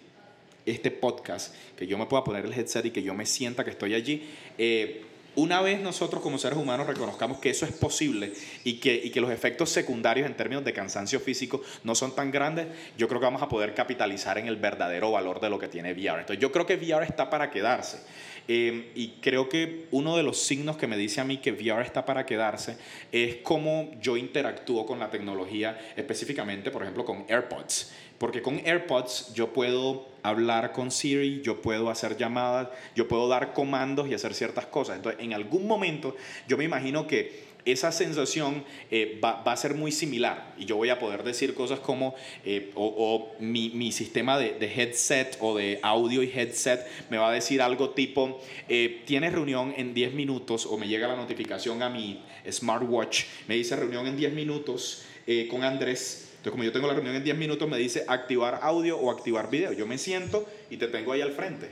este 0.65 0.91
podcast, 0.91 1.55
que 1.77 1.87
yo 1.87 1.97
me 1.97 2.07
pueda 2.07 2.25
poner 2.25 2.45
el 2.45 2.53
headset 2.53 2.85
y 2.85 2.91
que 2.91 3.01
yo 3.01 3.13
me 3.13 3.25
sienta 3.25 3.63
que 3.63 3.71
estoy 3.71 3.93
allí. 3.93 4.27
Eh, 4.57 5.01
una 5.37 5.61
vez 5.61 5.79
nosotros 5.79 6.21
como 6.23 6.39
seres 6.39 6.57
humanos 6.57 6.87
reconozcamos 6.87 7.37
que 7.37 7.51
eso 7.51 7.65
es 7.65 7.71
posible 7.71 8.33
y 8.63 8.79
que, 8.79 8.95
y 8.95 9.11
que 9.11 9.21
los 9.21 9.29
efectos 9.29 9.69
secundarios 9.69 10.25
en 10.25 10.35
términos 10.35 10.65
de 10.65 10.73
cansancio 10.73 11.19
físico 11.19 11.61
no 11.83 11.93
son 11.93 12.15
tan 12.15 12.31
grandes, 12.31 12.65
yo 12.97 13.07
creo 13.07 13.19
que 13.19 13.27
vamos 13.27 13.43
a 13.43 13.47
poder 13.47 13.75
capitalizar 13.75 14.39
en 14.39 14.47
el 14.47 14.57
verdadero 14.57 15.11
valor 15.11 15.39
de 15.39 15.51
lo 15.51 15.59
que 15.59 15.67
tiene 15.67 15.93
VR. 15.93 16.21
Entonces 16.21 16.41
yo 16.41 16.51
creo 16.51 16.65
que 16.65 16.75
VR 16.75 17.05
está 17.05 17.29
para 17.29 17.51
quedarse. 17.51 17.99
Em, 18.47 18.85
y 18.95 19.09
creo 19.21 19.49
que 19.49 19.87
uno 19.91 20.15
de 20.15 20.23
los 20.23 20.37
signos 20.39 20.77
que 20.77 20.87
me 20.87 20.95
dice 20.95 21.19
a 21.19 21.25
mí 21.25 21.37
que 21.37 21.51
VR 21.51 21.83
está 21.83 22.05
para 22.05 22.25
quedarse 22.25 22.77
es 23.11 23.37
cómo 23.43 23.91
yo 24.01 24.15
interactúo 24.15 24.85
con 24.85 24.99
la 24.99 25.09
tecnología, 25.09 25.77
específicamente, 25.97 26.71
por 26.71 26.81
ejemplo, 26.83 27.03
con 27.03 27.25
AirPods. 27.27 27.91
Porque 28.17 28.41
con 28.41 28.59
AirPods 28.65 29.33
yo 29.33 29.53
puedo 29.53 30.07
hablar 30.23 30.71
con 30.71 30.91
Siri, 30.91 31.41
yo 31.41 31.61
puedo 31.61 31.89
hacer 31.89 32.17
llamadas, 32.17 32.69
yo 32.95 33.07
puedo 33.07 33.27
dar 33.27 33.53
comandos 33.53 34.07
y 34.07 34.13
hacer 34.13 34.33
ciertas 34.33 34.65
cosas. 34.65 34.95
Entonces, 34.95 35.21
en 35.21 35.33
algún 35.33 35.67
momento 35.67 36.15
yo 36.47 36.57
me 36.57 36.63
imagino 36.63 37.05
que 37.05 37.47
esa 37.71 37.91
sensación 37.91 38.63
eh, 38.89 39.19
va, 39.23 39.41
a 39.43 39.57
ser 39.57 39.73
muy 39.73 39.91
similar 39.91 40.53
y 40.57 40.65
yo 40.65 40.77
voy 40.77 40.89
a 40.89 40.99
poder 40.99 41.23
decir 41.23 41.53
cosas 41.53 41.79
como, 41.79 42.15
eh, 42.45 42.71
o, 42.75 43.33
mi, 43.39 43.91
sistema 43.91 44.37
de, 44.37 44.55
headset 44.59 45.37
o 45.41 45.57
de 45.57 45.79
audio 45.81 46.23
y 46.23 46.31
headset 46.33 46.85
me 47.09 47.17
va 47.17 47.29
a 47.29 47.33
decir 47.33 47.61
algo 47.61 47.89
tipo, 47.89 48.41
eh, 48.69 49.03
tienes 49.05 49.33
reunión 49.33 49.73
en 49.75 49.93
10 49.93 50.13
minutos 50.13 50.65
o 50.65 50.77
me 50.77 50.87
llega 50.87 51.07
la 51.07 51.15
notificación 51.15 51.83
a 51.83 51.89
mi 51.89 52.23
smartwatch, 52.49 53.25
me 53.47 53.55
dice 53.55 53.75
reunión 53.75 54.07
en 54.07 54.17
10 54.17 54.33
minutos 54.33 55.03
con 55.49 55.65
Andrés. 55.65 56.29
Entonces, 56.37 56.51
como 56.51 56.63
yo 56.63 56.71
tengo 56.71 56.87
la 56.87 56.93
reunión 56.93 57.17
en 57.17 57.23
10 57.25 57.35
minutos, 57.35 57.67
me 57.67 57.77
dice 57.77 58.05
activar 58.07 58.59
audio 58.61 58.97
o 58.97 59.11
activar 59.11 59.49
video. 59.49 59.73
Yo 59.73 59.85
me 59.85 59.97
siento 59.97 60.47
y 60.69 60.77
te 60.77 60.87
tengo 60.87 61.11
ahí 61.11 61.19
al 61.19 61.33
frente. 61.33 61.69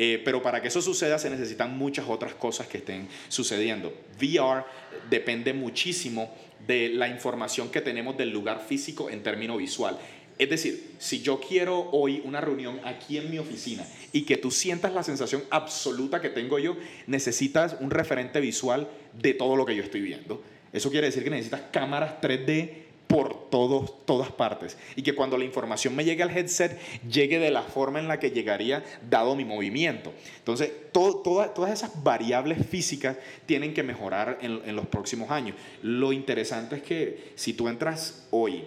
Eh, 0.00 0.22
pero 0.24 0.40
para 0.40 0.62
que 0.62 0.68
eso 0.68 0.80
suceda 0.80 1.18
se 1.18 1.28
necesitan 1.28 1.76
muchas 1.76 2.06
otras 2.08 2.32
cosas 2.34 2.68
que 2.68 2.78
estén 2.78 3.08
sucediendo. 3.28 3.92
VR 4.20 4.64
depende 5.10 5.52
muchísimo 5.52 6.32
de 6.68 6.90
la 6.90 7.08
información 7.08 7.68
que 7.68 7.80
tenemos 7.80 8.16
del 8.16 8.30
lugar 8.30 8.64
físico 8.64 9.10
en 9.10 9.24
términos 9.24 9.58
visual. 9.58 9.98
Es 10.38 10.50
decir, 10.50 10.92
si 10.98 11.20
yo 11.20 11.40
quiero 11.40 11.90
hoy 11.90 12.22
una 12.24 12.40
reunión 12.40 12.80
aquí 12.84 13.18
en 13.18 13.28
mi 13.28 13.38
oficina 13.38 13.84
y 14.12 14.22
que 14.22 14.36
tú 14.36 14.52
sientas 14.52 14.92
la 14.92 15.02
sensación 15.02 15.42
absoluta 15.50 16.20
que 16.20 16.28
tengo 16.28 16.60
yo, 16.60 16.76
necesitas 17.08 17.76
un 17.80 17.90
referente 17.90 18.38
visual 18.38 18.86
de 19.20 19.34
todo 19.34 19.56
lo 19.56 19.66
que 19.66 19.74
yo 19.74 19.82
estoy 19.82 20.00
viendo. 20.00 20.40
Eso 20.72 20.92
quiere 20.92 21.08
decir 21.08 21.24
que 21.24 21.30
necesitas 21.30 21.62
cámaras 21.72 22.20
3D 22.20 22.87
por 23.08 23.50
todos, 23.50 24.04
todas 24.04 24.30
partes. 24.30 24.76
Y 24.94 25.02
que 25.02 25.14
cuando 25.14 25.36
la 25.36 25.44
información 25.44 25.96
me 25.96 26.04
llegue 26.04 26.22
al 26.22 26.36
headset, 26.36 26.78
llegue 27.10 27.38
de 27.38 27.50
la 27.50 27.62
forma 27.62 27.98
en 27.98 28.06
la 28.06 28.20
que 28.20 28.30
llegaría 28.30 28.84
dado 29.08 29.34
mi 29.34 29.44
movimiento. 29.44 30.12
Entonces, 30.36 30.70
todas 30.92 31.72
esas 31.72 32.04
variables 32.04 32.64
físicas 32.66 33.16
tienen 33.46 33.72
que 33.72 33.82
mejorar 33.82 34.38
en, 34.42 34.60
en, 34.64 34.76
los 34.76 34.86
próximos 34.86 35.30
años. 35.30 35.56
Lo 35.82 36.12
interesante 36.12 36.76
es 36.76 36.82
que 36.82 37.32
si 37.34 37.54
tú 37.54 37.68
entras 37.68 38.26
hoy 38.30 38.64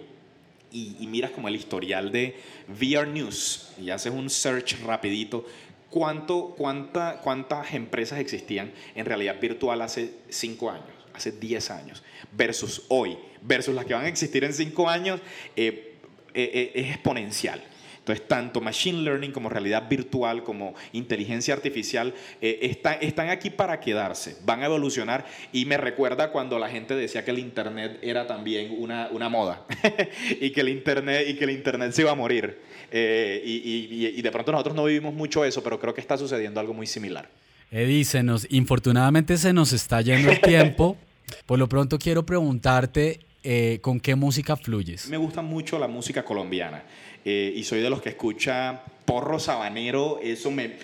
y, 0.72 0.96
y 0.98 1.06
miras 1.06 1.30
como 1.30 1.46
el 1.46 1.54
historial 1.54 2.10
de 2.10 2.34
VR 2.68 3.08
News 3.08 3.70
y 3.80 3.90
haces 3.90 4.12
un 4.12 4.28
search 4.28 4.82
rapidito, 4.84 5.46
¿cuánto, 5.88 6.54
cuánta, 6.56 7.20
¿cuántas 7.22 7.74
empresas 7.74 8.18
existían 8.18 8.72
en 8.96 9.06
realidad 9.06 9.40
virtual 9.40 9.82
hace 9.82 10.14
cinco 10.30 10.70
años? 10.70 11.01
Hace 11.22 11.32
10 11.38 11.70
años 11.70 12.02
versus 12.36 12.82
hoy, 12.88 13.16
versus 13.42 13.74
las 13.74 13.84
que 13.84 13.94
van 13.94 14.04
a 14.04 14.08
existir 14.08 14.42
en 14.44 14.52
5 14.52 14.88
años, 14.88 15.20
eh, 15.56 15.94
eh, 16.34 16.50
eh, 16.54 16.72
es 16.74 16.86
exponencial. 16.88 17.62
Entonces, 17.98 18.26
tanto 18.26 18.60
machine 18.60 19.02
learning 19.02 19.30
como 19.30 19.48
realidad 19.48 19.88
virtual, 19.88 20.42
como 20.42 20.74
inteligencia 20.92 21.54
artificial, 21.54 22.12
están 22.40 23.30
aquí 23.30 23.48
para 23.48 23.78
quedarse, 23.78 24.38
van 24.44 24.60
a 24.62 24.66
evolucionar. 24.66 25.24
Y 25.52 25.66
me 25.66 25.76
recuerda 25.76 26.32
cuando 26.32 26.58
la 26.58 26.68
gente 26.68 26.96
decía 26.96 27.24
que 27.24 27.30
el 27.30 27.38
Internet 27.38 28.00
era 28.02 28.26
también 28.26 28.74
una, 28.76 29.08
una 29.12 29.28
moda 29.28 29.64
y, 30.40 30.50
que 30.50 30.62
el 30.62 30.70
Internet, 30.70 31.28
y 31.28 31.34
que 31.34 31.44
el 31.44 31.50
Internet 31.50 31.92
se 31.92 32.02
iba 32.02 32.10
a 32.10 32.16
morir. 32.16 32.58
y, 32.92 32.96
y, 32.96 34.14
y 34.16 34.20
de 34.20 34.30
pronto 34.32 34.50
nosotros 34.50 34.74
no 34.74 34.82
vivimos 34.82 35.14
mucho 35.14 35.44
eso, 35.44 35.62
pero 35.62 35.78
creo 35.78 35.94
que 35.94 36.00
está 36.00 36.18
sucediendo 36.18 36.58
algo 36.58 36.74
muy 36.74 36.88
similar. 36.88 37.28
Eddie, 37.70 38.04
se 38.04 38.24
nos, 38.24 38.48
infortunadamente 38.50 39.38
se 39.38 39.52
nos 39.52 39.72
está 39.72 40.00
yendo 40.02 40.32
el 40.32 40.40
tiempo. 40.40 40.96
Por 41.46 41.58
lo 41.58 41.68
pronto 41.68 41.98
quiero 41.98 42.24
preguntarte 42.24 43.20
eh, 43.44 43.78
con 43.82 44.00
qué 44.00 44.14
música 44.14 44.56
fluyes. 44.56 45.08
Me 45.08 45.16
gusta 45.16 45.42
mucho 45.42 45.78
la 45.78 45.88
música 45.88 46.24
colombiana 46.24 46.84
eh, 47.24 47.52
y 47.54 47.64
soy 47.64 47.80
de 47.80 47.90
los 47.90 48.00
que 48.00 48.10
escucha 48.10 48.84
porro 49.04 49.38
sabanero. 49.38 50.20
Eso 50.22 50.50
me, 50.50 50.74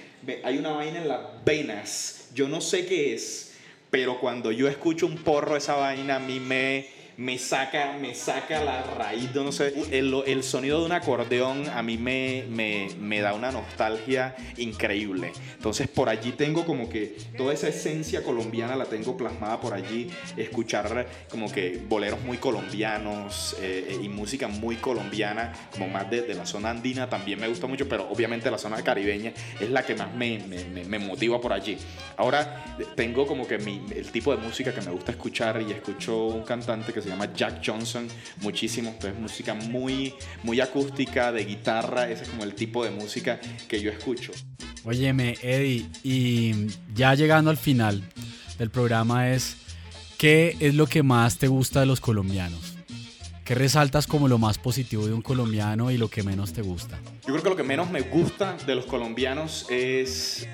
hay 0.43 0.59
una 0.59 0.71
vaina 0.71 0.99
en 0.99 1.09
las 1.09 1.21
venas. 1.45 2.31
Yo 2.35 2.49
no 2.49 2.61
sé 2.61 2.87
qué 2.87 3.15
es, 3.15 3.55
pero 3.91 4.19
cuando 4.21 4.51
yo 4.53 4.69
escucho 4.69 5.07
un 5.07 5.17
porro 5.19 5.57
esa 5.57 5.77
vaina 5.77 6.17
a 6.17 6.19
mí 6.19 6.41
me 6.41 6.98
me 7.19 7.37
saca, 7.37 7.95
me 8.01 8.15
saca 8.15 8.63
la 8.63 8.81
raíz, 8.97 9.35
no 9.35 9.51
sé, 9.51 9.75
el, 9.91 10.15
el 10.25 10.45
sonido 10.45 10.79
de 10.79 10.87
un 10.87 10.93
acordeón 10.93 11.69
a 11.69 11.83
mí 11.83 11.99
me, 11.99 12.45
me, 12.49 12.91
me, 13.01 13.21
da 13.21 13.35
una 13.35 13.51
nostalgia 13.51 14.37
increíble. 14.57 15.33
Entonces 15.55 15.89
por 15.89 16.09
allí 16.09 16.31
tengo 16.31 16.65
como 16.65 16.89
que 16.89 17.17
toda 17.37 17.53
esa 17.53 17.67
esencia 17.67 18.23
colombiana 18.23 18.77
la 18.77 18.85
tengo 18.85 19.17
plasmada 19.17 19.61
por 19.61 19.75
allí, 19.75 20.09
escuchar 20.37 21.09
como 21.29 21.51
que 21.51 21.83
boleros 21.89 22.21
muy 22.23 22.37
colombianos 22.37 23.57
eh, 23.61 23.99
y 24.01 24.09
música 24.09 24.47
muy 24.47 24.77
colombiana, 24.77 25.53
como 25.73 25.89
más 25.89 26.09
de, 26.09 26.23
de, 26.23 26.35
la 26.35 26.47
zona 26.47 26.71
andina 26.71 27.09
también 27.09 27.41
me 27.41 27.49
gusta 27.49 27.67
mucho, 27.67 27.89
pero 27.89 28.09
obviamente 28.09 28.49
la 28.49 28.59
zona 28.59 28.81
caribeña 28.85 29.33
es 29.59 29.71
la 29.71 29.85
que 29.85 29.97
más 29.97 30.15
me, 30.15 30.39
me, 30.47 30.85
me 30.85 30.99
motiva 31.01 31.41
por 31.41 31.53
allí. 31.53 31.79
Ahora 32.17 32.77
tengo 32.95 33.27
como 33.27 33.49
que 33.49 33.59
mi, 33.59 33.85
el 33.91 34.13
tipo 34.13 34.31
de 34.31 34.41
música 34.41 34.73
que 34.73 34.83
me 34.83 34.93
gusta 34.93 35.11
escuchar 35.11 35.61
y 35.61 35.73
escucho 35.73 36.27
un 36.27 36.45
cantante 36.45 36.93
que 36.93 37.03
se 37.03 37.08
se 37.09 37.15
llama 37.15 37.33
Jack 37.33 37.63
Johnson, 37.65 38.07
muchísimo, 38.43 38.95
pues 39.01 39.19
música 39.19 39.55
muy, 39.55 40.15
muy 40.43 40.61
acústica, 40.61 41.33
de 41.33 41.45
guitarra, 41.45 42.11
ese 42.11 42.25
es 42.25 42.29
como 42.29 42.45
el 42.45 42.55
tipo 42.55 42.85
de 42.85 42.91
música 42.91 43.41
que 43.67 43.81
yo 43.81 43.91
escucho. 43.91 44.33
Óyeme, 44.85 45.39
Eddie, 45.43 45.89
y 46.05 46.67
ya 46.95 47.15
llegando 47.15 47.51
al 47.51 47.57
final 47.57 48.03
del 48.59 48.71
programa 48.71 49.31
es, 49.31 49.57
¿qué 50.19 50.57
es 50.61 50.75
lo 50.75 50.87
que 50.87 51.03
más 51.03 51.39
te 51.39 51.49
gusta 51.49 51.81
de 51.81 51.87
los 51.87 52.01
colombianos? 52.01 52.75
¿Qué 53.43 53.55
resaltas 53.55 54.07
como 54.07 54.29
lo 54.29 54.37
más 54.37 54.59
positivo 54.59 55.07
de 55.07 55.15
un 55.15 55.23
colombiano 55.23 55.91
y 55.91 55.97
lo 55.97 56.11
que 56.11 56.23
menos 56.23 56.53
te 56.53 56.61
gusta? 56.61 56.99
Yo 57.27 57.33
creo 57.33 57.43
que 57.43 57.49
lo 57.49 57.57
que 57.57 57.63
menos 57.63 57.91
me 57.91 58.03
gusta 58.03 58.59
de 58.67 58.75
los 58.75 58.85
colombianos 58.85 59.65
es 59.71 60.47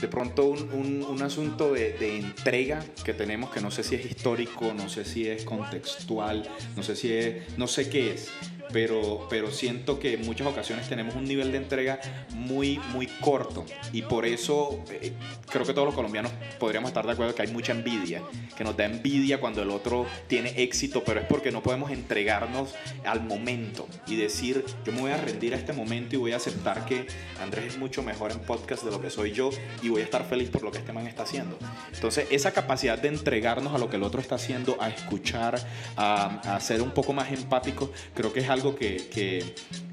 de 0.00 0.08
pronto 0.08 0.46
un, 0.46 1.04
un, 1.08 1.22
asunto 1.22 1.72
de, 1.72 1.92
de, 1.92 2.18
entrega 2.18 2.84
que 3.04 3.14
tenemos 3.14 3.50
que 3.50 3.60
no 3.60 3.70
sé 3.70 3.82
si 3.82 3.94
es 3.94 4.04
histórico, 4.04 4.72
no 4.74 4.88
sé 4.88 5.04
si 5.04 5.26
es 5.26 5.44
contextual, 5.44 6.48
no 6.76 6.82
sé 6.82 6.96
si 6.96 7.12
es, 7.12 7.58
no 7.58 7.66
sé 7.66 7.88
qué 7.88 8.14
es 8.14 8.30
pero, 8.72 9.26
pero 9.28 9.50
siento 9.50 9.98
que 9.98 10.14
en 10.14 10.24
muchas 10.24 10.46
ocasiones 10.46 10.88
tenemos 10.88 11.14
un 11.14 11.24
nivel 11.24 11.52
de 11.52 11.58
entrega 11.58 12.00
muy, 12.34 12.78
muy 12.92 13.06
corto 13.06 13.64
y 13.92 14.02
por 14.02 14.26
eso 14.26 14.82
eh, 14.90 15.12
creo 15.50 15.64
que 15.64 15.72
todos 15.72 15.86
los 15.86 15.94
colombianos 15.94 16.32
podríamos 16.58 16.88
estar 16.88 17.06
de 17.06 17.12
acuerdo 17.12 17.34
que 17.34 17.42
hay 17.42 17.48
mucha 17.48 17.72
envidia, 17.72 18.22
que 18.56 18.64
nos 18.64 18.76
da 18.76 18.84
envidia 18.84 19.40
cuando 19.40 19.62
el 19.62 19.70
otro 19.70 20.06
tiene 20.26 20.52
éxito, 20.62 21.02
pero 21.04 21.20
es 21.20 21.26
porque 21.26 21.50
no 21.50 21.62
podemos 21.62 21.90
entregarnos 21.90 22.74
al 23.04 23.22
momento 23.22 23.88
y 24.06 24.16
decir, 24.16 24.64
yo 24.84 24.92
me 24.92 25.00
voy 25.00 25.10
a 25.12 25.16
rendir 25.16 25.54
a 25.54 25.56
este 25.56 25.72
momento 25.72 26.16
y 26.16 26.18
voy 26.18 26.32
a 26.32 26.36
aceptar 26.36 26.84
que 26.84 27.06
Andrés 27.40 27.66
es 27.66 27.78
mucho 27.78 28.02
mejor 28.02 28.32
en 28.32 28.40
podcast 28.40 28.82
de 28.84 28.90
lo 28.90 29.00
que 29.00 29.10
soy 29.10 29.32
yo 29.32 29.50
y 29.82 29.88
voy 29.88 30.00
a 30.00 30.04
estar 30.04 30.24
feliz 30.24 30.50
por 30.50 30.62
lo 30.62 30.70
que 30.70 30.78
este 30.78 30.92
man 30.92 31.06
está 31.06 31.22
haciendo. 31.22 31.58
Entonces, 31.92 32.26
esa 32.30 32.52
capacidad 32.52 32.98
de 32.98 33.08
entregarnos 33.08 33.74
a 33.74 33.78
lo 33.78 33.88
que 33.88 33.96
el 33.96 34.02
otro 34.02 34.20
está 34.20 34.36
haciendo, 34.36 34.76
a 34.80 34.88
escuchar, 34.88 35.58
a, 35.96 36.56
a 36.56 36.60
ser 36.60 36.82
un 36.82 36.90
poco 36.90 37.12
más 37.12 37.30
empático, 37.32 37.90
creo 38.14 38.32
que 38.32 38.40
es 38.40 38.48
algo 38.48 38.55
que, 38.62 39.08
que, 39.08 39.44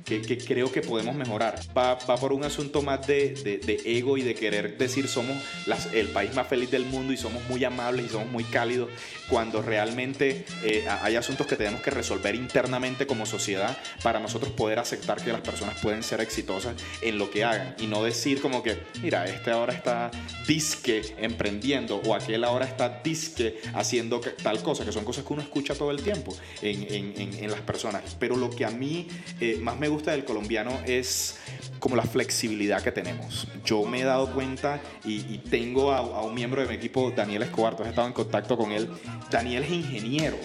que, 0.06 0.38
creo 0.38 0.72
que 0.72 0.82
podemos 0.82 1.16
mejorar. 1.16 1.60
Va, 1.78 1.96
va 1.96 2.18
por 2.18 2.34
un 2.34 2.44
asunto 2.44 2.82
más 2.82 3.06
de, 3.08 3.34
de, 3.34 3.82
ego 3.86 4.18
y 4.18 4.22
de 4.22 4.36
querer 4.36 4.78
decir 4.78 5.08
somos 5.08 5.38
las, 5.66 5.94
el 5.94 6.08
país 6.10 6.34
más 6.36 6.48
feliz 6.48 6.70
del 6.72 6.86
mundo 6.86 7.14
y 7.14 7.18
somos 7.18 7.44
muy 7.50 7.64
amables 7.64 8.08
y 8.08 8.10
somos 8.10 8.30
muy 8.30 8.44
cálidos, 8.44 8.90
cuando 9.30 9.62
realmente 9.62 10.46
eh, 10.64 10.86
hay 11.02 11.16
asuntos 11.16 11.48
que 11.48 11.56
tenemos 11.56 11.82
que 11.82 11.92
resolver 11.92 12.36
internamente 12.36 13.08
como 13.08 13.26
sociedad 13.26 13.78
para 14.04 14.20
nosotros 14.20 14.52
poder 14.52 14.80
aceptar 14.80 15.24
que 15.24 15.32
las 15.32 15.42
personas 15.42 15.80
pueden 15.82 16.04
ser 16.04 16.22
exitosas 16.22 16.76
en 17.02 17.18
lo 17.18 17.32
que 17.32 17.44
hagan 17.44 17.76
y 17.80 17.88
no 17.88 18.04
decir 18.04 18.42
como 18.42 18.62
que, 18.62 18.78
mira, 19.02 19.26
este 19.26 19.52
ahora 19.52 19.74
está 19.74 20.12
disque 20.48 21.02
emprendiendo 21.18 21.98
o 22.06 22.14
aquel 22.14 22.44
ahora 22.44 22.66
está 22.66 23.02
disque 23.04 23.62
haciendo 23.74 24.20
tal 24.20 24.62
cosa, 24.62 24.86
que 24.86 24.92
son 24.92 25.06
cosas 25.06 25.26
que 25.26 25.34
uno 25.34 25.42
escucha 25.42 25.76
todo 25.76 25.92
el 25.92 26.02
tiempo 26.02 26.36
en, 26.62 27.16
en, 27.18 27.34
en 27.34 27.52
las 27.52 27.62
personas. 27.62 28.16
Pero 28.20 28.36
lo 28.36 28.50
que 28.54 28.66
a 28.66 28.70
mí 28.70 29.08
eh, 29.40 29.58
más 29.62 29.78
me 29.80 29.88
gusta 29.88 30.12
del 30.12 30.26
colombiano 30.26 30.80
es 30.86 31.38
como 31.80 31.96
la 31.96 32.04
flexibilidad 32.04 32.82
que 32.82 32.92
tenemos. 32.92 33.48
Yo 33.66 33.84
me 33.86 34.02
he 34.02 34.04
dado 34.04 34.32
cuenta 34.34 34.82
y, 35.04 35.38
tengo 35.40 35.92
a, 35.92 36.22
un 36.22 36.34
miembro 36.34 36.62
de 36.62 36.68
mi 36.68 36.76
equipo, 36.76 37.12
Daniel 37.12 37.44
Escobar, 37.44 37.76
he 37.84 37.90
estado 37.90 38.08
en 38.08 38.14
contacto 38.14 38.58
con 38.58 38.72
él. 38.72 38.90
Daniel 39.30 39.64
es 39.64 39.72
ingeniero. 39.72 40.38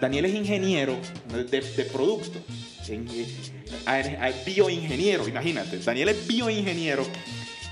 Daniel 0.00 0.24
es 0.24 0.34
ingeniero 0.34 0.96
de, 1.28 1.60
de 1.60 1.84
producto. 1.84 2.40
bioingeniero, 4.44 5.28
imagínate. 5.28 5.78
Daniel 5.78 6.08
es 6.08 6.26
bioingeniero. 6.26 7.06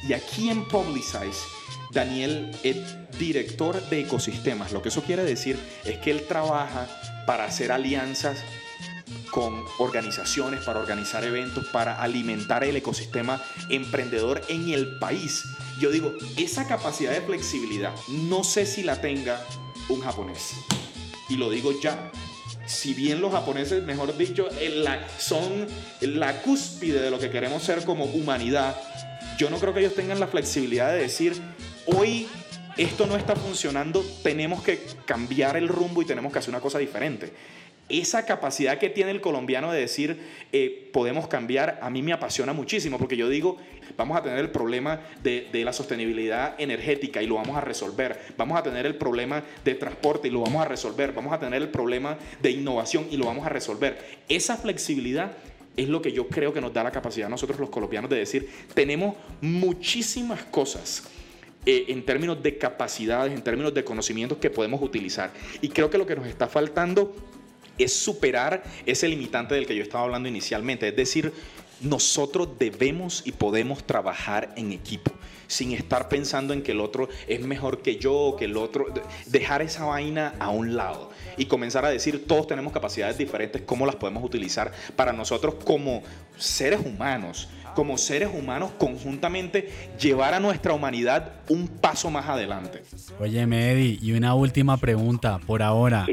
Y 0.07 0.13
aquí 0.13 0.49
en 0.49 0.67
Publicize, 0.69 1.43
Daniel 1.91 2.51
es 2.63 2.77
director 3.19 3.83
de 3.89 4.01
ecosistemas. 4.01 4.73
Lo 4.73 4.83
que 4.83 4.91
eso 4.91 5.03
quiere 5.03 5.25
decir 5.25 5.59
es 5.85 5.99
que 5.99 6.11
él 6.11 6.23
trabaja 6.29 6.87
para 7.27 7.45
hacer 7.45 7.73
alianzas 7.73 8.39
organizaciones, 9.79 10.65
para 10.65 10.81
organizar 10.81 11.25
eventos, 11.25 11.67
para 11.67 12.01
alimentar 12.03 12.65
el 12.65 12.77
ecosistema 12.77 13.43
emprendedor 13.69 14.43
en 14.49 14.71
el 14.71 14.99
país. 14.99 15.45
Yo 15.79 15.91
digo, 15.91 16.13
esa 16.37 16.67
capacidad 16.67 17.13
de 17.13 17.21
flexibilidad, 17.21 17.95
no 18.09 18.45
sé 18.45 18.67
si 18.67 18.83
la 18.83 19.01
tenga 19.01 19.45
un 19.89 20.01
japonés. 20.01 20.55
Y 21.29 21.37
lo 21.37 21.51
digo 21.51 21.73
ya. 21.81 22.11
Si 22.67 22.93
bien 22.93 23.21
los 23.21 23.33
japoneses, 23.33 23.83
mejor 23.85 24.17
dicho, 24.17 24.49
son 25.19 25.67
la 26.01 26.43
cúspide 26.43 27.01
de 27.01 27.11
lo 27.11 27.19
que 27.19 27.31
queremos 27.31 27.63
ser 27.63 27.85
como 27.85 28.05
humanidad, 28.05 28.77
yo 29.39 29.49
no 29.49 29.59
creo 29.59 29.73
que 29.73 29.81
ellos 29.81 29.95
tengan 29.95 30.21
la 30.21 30.27
flexibilidad 30.27 30.93
de 30.93 30.99
decir, 30.99 31.41
hoy 31.87 32.29
esto 32.77 33.07
no 33.07 33.17
está 33.17 33.37
funcionando, 33.37 34.05
tenemos 34.23 34.63
que 34.63 34.85
cambiar 35.07 35.57
el 35.57 35.69
rumbo 35.69 36.03
y 36.03 36.05
tenemos 36.05 36.33
que 36.33 36.41
hacer 36.41 36.51
una 36.51 36.61
cosa 36.61 36.79
diferente 36.79 37.33
esa 37.89 38.27
capacidad 38.27 38.79
que 38.79 38.91
tiene 38.91 39.11
el 39.11 39.21
colombiano 39.21 39.73
de 39.73 39.81
decir, 39.81 40.21
eh, 40.53 40.91
podemos 40.93 41.27
cambiar, 41.29 41.79
a 41.83 41.91
mí 41.91 42.03
me 42.03 42.13
apasiona 42.13 42.53
muchísimo, 42.53 42.99
porque 42.99 43.17
yo 43.17 43.29
digo, 43.29 43.57
vamos 43.97 44.17
a 44.17 44.23
tener 44.23 44.39
el 44.39 44.51
problema 44.51 45.01
de, 45.23 45.49
la 45.53 45.73
sostenibilidad 45.73 46.55
energética 46.59 47.23
y 47.23 47.27
lo 47.27 47.37
vamos 47.37 47.57
a 47.57 47.61
resolver, 47.61 48.19
vamos 48.37 48.59
a 48.59 48.63
tener 48.63 48.87
el 48.87 48.97
problema 48.97 49.43
de 49.65 49.75
transporte 49.75 50.29
y 50.29 50.31
lo 50.31 50.41
vamos 50.41 50.63
a 50.63 50.69
resolver, 50.69 51.13
vamos 51.13 51.33
a 51.33 51.41
tener 51.41 51.63
el 51.63 51.69
problema 51.69 52.19
de 52.41 52.51
innovación 52.51 53.07
y 53.11 53.17
lo 53.17 53.27
vamos 53.27 53.47
a 53.47 53.49
resolver. 53.49 53.99
Esa 54.29 54.57
flexibilidad 54.57 55.33
es 55.77 55.89
lo 55.89 56.03
que 56.03 56.13
yo 56.13 56.29
creo 56.29 56.53
que 56.53 56.61
nos 56.61 56.73
da 56.73 56.85
la 56.85 56.91
capacidad 56.91 57.27
a 57.27 57.31
nosotros 57.31 57.59
los 57.59 57.71
colombianos 57.71 58.11
de 58.11 58.17
decir, 58.17 58.51
tenemos 58.75 59.17
muchísimas 59.41 60.43
cosas 60.45 61.05
eh, 61.65 61.87
en 61.89 62.05
términos 62.05 62.43
de 62.43 62.59
capacidades, 62.59 63.33
en 63.33 63.43
términos 63.43 63.75
de 63.75 63.85
conocimientos 63.85 64.39
que 64.39 64.51
podemos 64.51 64.83
utilizar. 64.83 65.33
Y 65.61 65.69
creo 65.69 65.91
que 65.91 65.99
lo 65.99 66.07
que 66.07 66.17
nos 66.17 66.27
está 66.27 66.49
faltando 66.49 67.15
es 67.79 67.93
superar 67.93 68.63
ese 68.87 69.09
limitante 69.09 69.55
del 69.55 69.67
que 69.67 69.77
yo 69.77 69.83
estaba 69.83 70.05
hablando 70.05 70.29
inicialmente. 70.29 70.89
Es 70.89 70.97
decir, 70.97 71.33
nosotros 71.81 72.59
debemos 72.59 73.23
y 73.25 73.33
podemos 73.33 73.85
trabajar 73.85 74.53
en 74.57 74.73
equipo 74.73 75.13
sin 75.49 75.73
estar 75.73 76.09
pensando 76.09 76.53
en 76.53 76.63
que 76.63 76.73
el 76.73 76.81
otro 76.81 77.09
es 77.27 77.41
mejor 77.41 77.83
que 77.83 77.97
yo, 77.97 78.37
que 78.39 78.45
el 78.45 78.57
otro, 78.57 78.87
dejar 79.27 79.63
esa 79.63 79.85
vaina 79.87 80.35
a 80.39 80.51
un 80.51 80.77
lado 80.77 81.11
y 81.37 81.47
comenzar 81.47 81.85
a 81.85 81.91
decir 81.91 82.27
todos 82.27 82.47
tenemos 82.47 82.73
capacidades 82.73 83.19
diferentes, 83.19 83.63
cómo 83.63 83.87
las 83.87 83.97
podemos 83.97 84.23
utilizar 84.23 84.71
para 84.95 85.13
nosotros 85.13 85.55
como 85.65 86.03
seres 86.37 86.81
humanos, 86.85 87.49
como 87.75 87.97
seres 87.97 88.29
humanos 88.33 88.73
conjuntamente 88.79 89.71
llevar 89.99 90.35
a 90.35 90.41
nuestra 90.41 90.75
humanidad 90.75 91.33
un 91.49 91.67
paso 91.67 92.11
más 92.11 92.29
adelante. 92.29 92.83
Oye, 93.19 93.47
Medi, 93.47 93.99
y 94.03 94.13
una 94.13 94.35
última 94.35 94.77
pregunta 94.77 95.39
por 95.47 95.63
ahora. 95.63 96.07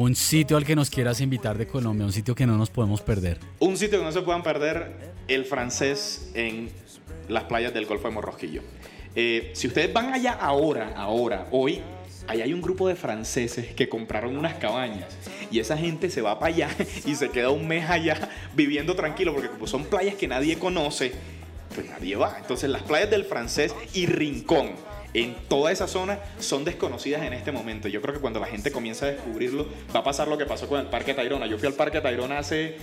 Un 0.00 0.16
sitio 0.16 0.56
al 0.56 0.64
que 0.64 0.74
nos 0.74 0.88
quieras 0.88 1.20
invitar 1.20 1.58
de 1.58 1.66
Colombia, 1.66 2.06
un 2.06 2.12
sitio 2.14 2.34
que 2.34 2.46
no 2.46 2.56
nos 2.56 2.70
podemos 2.70 3.02
perder. 3.02 3.38
Un 3.58 3.76
sitio 3.76 3.98
que 3.98 4.04
no 4.06 4.12
se 4.12 4.22
puedan 4.22 4.42
perder, 4.42 4.96
el 5.28 5.44
francés 5.44 6.30
en 6.32 6.70
las 7.28 7.44
playas 7.44 7.74
del 7.74 7.84
Golfo 7.84 8.08
de 8.08 8.14
Morrosquillo. 8.14 8.62
Eh, 9.14 9.50
si 9.52 9.68
ustedes 9.68 9.92
van 9.92 10.14
allá 10.14 10.32
ahora, 10.32 10.94
ahora, 10.96 11.48
hoy, 11.50 11.82
ahí 12.28 12.40
hay 12.40 12.54
un 12.54 12.62
grupo 12.62 12.88
de 12.88 12.96
franceses 12.96 13.74
que 13.74 13.90
compraron 13.90 14.38
unas 14.38 14.54
cabañas 14.54 15.14
y 15.50 15.58
esa 15.58 15.76
gente 15.76 16.08
se 16.08 16.22
va 16.22 16.38
para 16.38 16.54
allá 16.54 16.70
y 17.04 17.14
se 17.14 17.28
queda 17.28 17.50
un 17.50 17.68
mes 17.68 17.90
allá 17.90 18.30
viviendo 18.54 18.96
tranquilo 18.96 19.34
porque 19.34 19.50
como 19.50 19.66
son 19.66 19.84
playas 19.84 20.14
que 20.14 20.26
nadie 20.26 20.58
conoce, 20.58 21.12
pues 21.74 21.86
nadie 21.90 22.16
va. 22.16 22.38
Entonces 22.38 22.70
las 22.70 22.84
playas 22.84 23.10
del 23.10 23.26
francés 23.26 23.74
y 23.92 24.06
Rincón 24.06 24.70
en 25.14 25.34
toda 25.48 25.72
esa 25.72 25.88
zona 25.88 26.18
son 26.38 26.64
desconocidas 26.64 27.22
en 27.22 27.32
este 27.32 27.52
momento. 27.52 27.88
Yo 27.88 28.00
creo 28.00 28.14
que 28.14 28.20
cuando 28.20 28.40
la 28.40 28.46
gente 28.46 28.70
comienza 28.70 29.06
a 29.06 29.10
descubrirlo, 29.10 29.66
va 29.94 30.00
a 30.00 30.04
pasar 30.04 30.28
lo 30.28 30.38
que 30.38 30.46
pasó 30.46 30.68
con 30.68 30.80
el 30.80 30.86
Parque 30.86 31.14
Tayrona. 31.14 31.46
Yo 31.46 31.58
fui 31.58 31.68
al 31.68 31.74
Parque 31.74 32.00
Tayrona 32.00 32.38
hace 32.38 32.76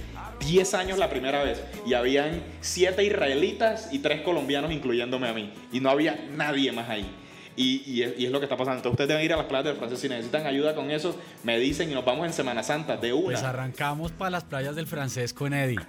10 0.45 0.73
años 0.73 0.97
la 0.97 1.09
primera 1.09 1.43
vez 1.43 1.63
y 1.85 1.93
habían 1.93 2.41
7 2.61 3.03
israelitas 3.03 3.89
y 3.91 3.99
3 3.99 4.21
colombianos, 4.21 4.71
incluyéndome 4.71 5.27
a 5.27 5.33
mí. 5.33 5.53
Y 5.71 5.79
no 5.79 5.89
había 5.89 6.27
nadie 6.35 6.71
más 6.71 6.89
ahí. 6.89 7.09
Y, 7.55 8.03
es, 8.03 8.29
lo 8.29 8.39
que 8.39 8.45
está 8.45 8.55
pasando. 8.55 8.77
Entonces 8.77 8.91
ustedes 8.91 9.07
deben 9.07 9.25
ir 9.25 9.33
a 9.33 9.37
las 9.37 9.47
playas 9.47 9.65
del 9.65 9.77
francés. 9.77 9.99
Si 9.99 10.07
necesitan 10.07 10.45
ayuda 10.45 10.75
con 10.75 10.91
eso, 10.91 11.19
me 11.43 11.57
dicen 11.57 11.89
y 11.89 11.95
nos 11.95 12.05
vamos 12.05 12.27
en 12.27 12.33
Semana 12.33 12.61
Santa 12.61 12.97
de 12.97 13.13
una. 13.13 13.31
Pues 13.31 13.43
arrancamos 13.43 14.11
para 14.11 14.29
las 14.29 14.43
playas 14.43 14.75
del 14.75 14.85
francés 14.85 15.33
con 15.33 15.53
Eddie. 15.53 15.79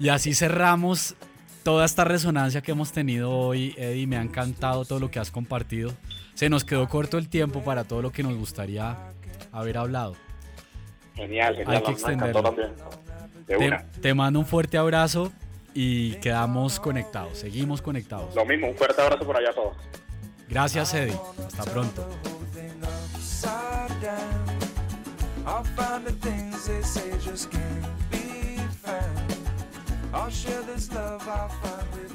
Y 0.00 0.08
así 0.08 0.34
cerramos 0.34 1.16
toda 1.64 1.84
esta 1.84 2.04
resonancia 2.04 2.60
que 2.60 2.70
hemos 2.70 2.92
tenido 2.92 3.32
hoy, 3.32 3.74
Eddie. 3.76 4.06
Me 4.06 4.16
ha 4.16 4.22
encantado 4.22 4.84
todo 4.84 5.00
lo 5.00 5.10
que 5.10 5.18
has 5.18 5.30
compartido. 5.30 5.92
Se 6.34 6.48
nos 6.48 6.62
quedó 6.64 6.88
corto 6.88 7.18
el 7.18 7.28
tiempo 7.28 7.62
para 7.64 7.84
todo 7.84 8.02
lo 8.02 8.12
que 8.12 8.22
nos 8.22 8.36
gustaría 8.36 8.96
haber 9.50 9.78
hablado. 9.78 10.14
Genial, 11.14 11.56
genial. 11.56 11.76
Hay 11.76 11.82
que 11.82 11.90
extenderlo. 11.92 12.54
te 14.00 14.14
mando 14.14 14.38
un 14.38 14.46
fuerte 14.46 14.78
abrazo 14.78 15.32
y 15.72 16.14
quedamos 16.16 16.78
conectados. 16.78 17.38
Seguimos 17.38 17.82
conectados. 17.82 18.34
Lo 18.36 18.44
mismo, 18.44 18.68
un 18.68 18.76
fuerte 18.76 19.00
abrazo 19.00 19.24
por 19.24 19.36
allá 19.36 19.50
a 19.50 19.54
todos. 19.54 19.76
Gracias, 20.48 20.94
Eddie. 20.94 21.18
Hasta 21.46 21.64
pronto. 21.64 22.06
I'll 30.14 30.30
share 30.30 30.62
this 30.62 30.92
love 30.94 31.28
I 31.28 31.48
find 31.48 31.90
with 31.92 32.14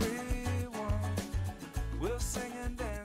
everyone. 0.00 1.00
We'll 2.00 2.20
sing 2.20 2.52
and 2.64 2.76
dance. 2.76 3.03